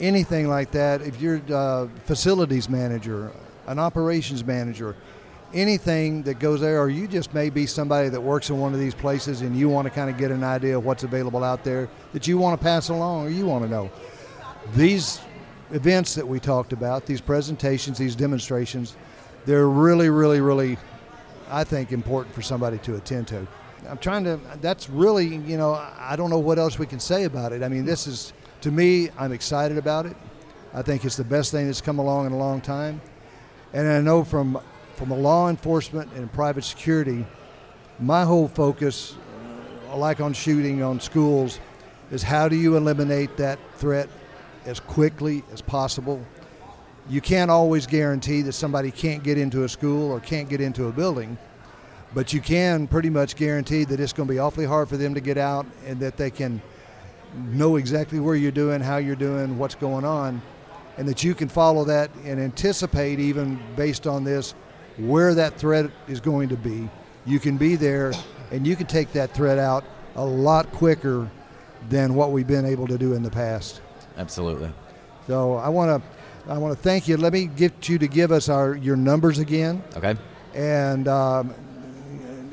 anything 0.00 0.48
like 0.48 0.72
that. 0.72 1.02
If 1.02 1.20
you're 1.20 1.40
a 1.50 1.88
facilities 2.04 2.68
manager, 2.68 3.30
an 3.68 3.78
operations 3.78 4.44
manager, 4.44 4.96
anything 5.54 6.22
that 6.24 6.38
goes 6.38 6.60
there, 6.60 6.80
or 6.80 6.88
you 6.90 7.08
just 7.08 7.32
may 7.32 7.50
be 7.50 7.66
somebody 7.66 8.08
that 8.08 8.20
works 8.20 8.50
in 8.50 8.58
one 8.58 8.74
of 8.74 8.80
these 8.80 8.94
places 8.94 9.40
and 9.40 9.56
you 9.56 9.68
want 9.68 9.86
to 9.86 9.90
kind 9.90 10.10
of 10.10 10.18
get 10.18 10.30
an 10.30 10.44
idea 10.44 10.76
of 10.76 10.84
what's 10.84 11.04
available 11.04 11.42
out 11.42 11.64
there 11.64 11.88
that 12.12 12.26
you 12.26 12.38
want 12.38 12.58
to 12.58 12.62
pass 12.62 12.88
along 12.90 13.26
or 13.26 13.30
you 13.30 13.46
want 13.46 13.64
to 13.64 13.70
know. 13.70 13.90
These 14.74 15.20
events 15.70 16.14
that 16.14 16.26
we 16.26 16.38
talked 16.40 16.72
about, 16.72 17.06
these 17.06 17.20
presentations, 17.20 17.98
these 17.98 18.14
demonstrations, 18.14 18.96
they're 19.46 19.68
really, 19.68 20.10
really, 20.10 20.40
really, 20.40 20.76
I 21.50 21.64
think, 21.64 21.92
important 21.92 22.34
for 22.34 22.42
somebody 22.42 22.78
to 22.78 22.96
attend 22.96 23.28
to. 23.28 23.46
I'm 23.88 23.98
trying 23.98 24.24
to, 24.24 24.38
that's 24.60 24.90
really, 24.90 25.36
you 25.36 25.56
know, 25.56 25.72
I 25.98 26.14
don't 26.16 26.30
know 26.30 26.38
what 26.38 26.58
else 26.58 26.78
we 26.78 26.86
can 26.86 27.00
say 27.00 27.24
about 27.24 27.52
it. 27.52 27.62
I 27.62 27.68
mean, 27.68 27.84
this 27.84 28.06
is, 28.06 28.32
to 28.62 28.70
me, 28.70 29.08
I'm 29.18 29.32
excited 29.32 29.78
about 29.78 30.04
it. 30.04 30.16
I 30.74 30.82
think 30.82 31.04
it's 31.04 31.16
the 31.16 31.24
best 31.24 31.50
thing 31.52 31.66
that's 31.66 31.80
come 31.80 31.98
along 31.98 32.26
in 32.26 32.32
a 32.32 32.36
long 32.36 32.60
time. 32.60 33.00
And 33.72 33.88
I 33.88 34.00
know 34.00 34.24
from, 34.24 34.60
from 34.98 35.12
a 35.12 35.16
law 35.16 35.48
enforcement 35.48 36.12
and 36.14 36.30
private 36.32 36.64
security, 36.64 37.24
my 38.00 38.24
whole 38.24 38.48
focus, 38.48 39.14
like 39.94 40.20
on 40.20 40.32
shooting 40.32 40.82
on 40.82 40.98
schools, 40.98 41.60
is 42.10 42.20
how 42.20 42.48
do 42.48 42.56
you 42.56 42.76
eliminate 42.76 43.36
that 43.36 43.60
threat 43.76 44.08
as 44.66 44.80
quickly 44.80 45.44
as 45.52 45.62
possible. 45.62 46.20
You 47.08 47.20
can't 47.20 47.48
always 47.48 47.86
guarantee 47.86 48.42
that 48.42 48.54
somebody 48.54 48.90
can't 48.90 49.22
get 49.22 49.38
into 49.38 49.62
a 49.62 49.68
school 49.68 50.10
or 50.10 50.18
can't 50.18 50.48
get 50.48 50.60
into 50.60 50.88
a 50.88 50.92
building, 50.92 51.38
but 52.12 52.32
you 52.32 52.40
can 52.40 52.88
pretty 52.88 53.08
much 53.08 53.36
guarantee 53.36 53.84
that 53.84 54.00
it's 54.00 54.12
going 54.12 54.26
to 54.26 54.34
be 54.34 54.40
awfully 54.40 54.66
hard 54.66 54.88
for 54.88 54.96
them 54.96 55.14
to 55.14 55.20
get 55.20 55.38
out 55.38 55.64
and 55.86 56.00
that 56.00 56.16
they 56.16 56.30
can 56.30 56.60
know 57.52 57.76
exactly 57.76 58.18
where 58.18 58.34
you're 58.34 58.50
doing, 58.50 58.80
how 58.80 58.96
you're 58.96 59.14
doing, 59.14 59.58
what's 59.58 59.76
going 59.76 60.04
on, 60.04 60.42
and 60.96 61.06
that 61.06 61.22
you 61.22 61.36
can 61.36 61.48
follow 61.48 61.84
that 61.84 62.10
and 62.24 62.40
anticipate, 62.40 63.20
even 63.20 63.60
based 63.76 64.08
on 64.08 64.24
this, 64.24 64.54
where 64.98 65.34
that 65.34 65.54
threat 65.56 65.90
is 66.08 66.20
going 66.20 66.48
to 66.50 66.56
be. 66.56 66.88
You 67.26 67.38
can 67.38 67.56
be 67.56 67.76
there 67.76 68.12
and 68.50 68.66
you 68.66 68.76
can 68.76 68.86
take 68.86 69.12
that 69.12 69.32
threat 69.34 69.58
out 69.58 69.84
a 70.16 70.24
lot 70.24 70.70
quicker 70.72 71.28
than 71.88 72.14
what 72.14 72.32
we've 72.32 72.46
been 72.46 72.64
able 72.66 72.86
to 72.88 72.98
do 72.98 73.12
in 73.14 73.22
the 73.22 73.30
past. 73.30 73.80
Absolutely. 74.16 74.70
So 75.26 75.54
I 75.54 75.68
want 75.68 76.02
to 76.02 76.50
I 76.50 76.56
want 76.58 76.74
to 76.76 76.82
thank 76.82 77.06
you. 77.06 77.16
Let 77.18 77.32
me 77.34 77.44
get 77.46 77.88
you 77.88 77.98
to 77.98 78.08
give 78.08 78.32
us 78.32 78.48
our 78.48 78.74
your 78.74 78.96
numbers 78.96 79.38
again, 79.38 79.82
Okay. 79.96 80.16
and 80.54 81.06
um, 81.06 81.54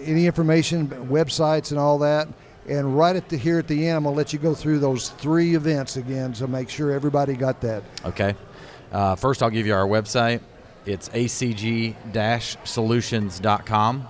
any 0.04 0.26
information, 0.26 0.88
websites, 1.10 1.72
and 1.72 1.80
all 1.80 1.98
that. 2.00 2.28
And 2.68 2.98
right 2.98 3.16
at 3.16 3.30
the 3.30 3.38
here 3.38 3.58
at 3.58 3.68
the 3.68 3.88
end, 3.88 3.98
I'm 3.98 4.04
gonna 4.04 4.16
let 4.16 4.34
you 4.34 4.40
go 4.40 4.54
through 4.54 4.80
those 4.80 5.10
three 5.10 5.56
events 5.56 5.96
again 5.96 6.34
to 6.34 6.48
make 6.48 6.70
sure 6.70 6.92
everybody 6.92 7.36
got 7.36 7.62
that. 7.62 7.84
Okay. 8.04 8.36
Uh, 8.92 9.16
first, 9.16 9.42
I'll 9.42 9.50
give 9.50 9.66
you 9.66 9.74
our 9.74 9.88
website. 9.88 10.42
It's 10.86 11.10
acg-solutions.com, 11.10 14.08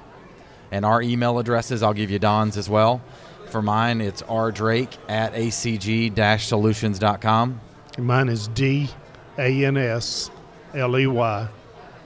and 0.72 0.86
our 0.86 1.02
email 1.02 1.40
addresses. 1.40 1.82
I'll 1.84 1.94
give 1.94 2.12
you 2.12 2.20
Don's 2.20 2.58
as 2.58 2.70
well. 2.70 3.02
For 3.50 3.62
mine, 3.62 4.02
it's 4.02 4.22
rdrake 4.24 4.98
at 5.08 5.34
acg-solutions.com. 5.34 7.62
And 7.98 8.06
mine 8.06 8.28
is 8.30 8.48
D 8.50 8.90
A 9.38 9.66
N 9.66 9.78
S 9.78 10.30
L 10.74 10.98
E 10.98 11.08
Y 11.08 11.48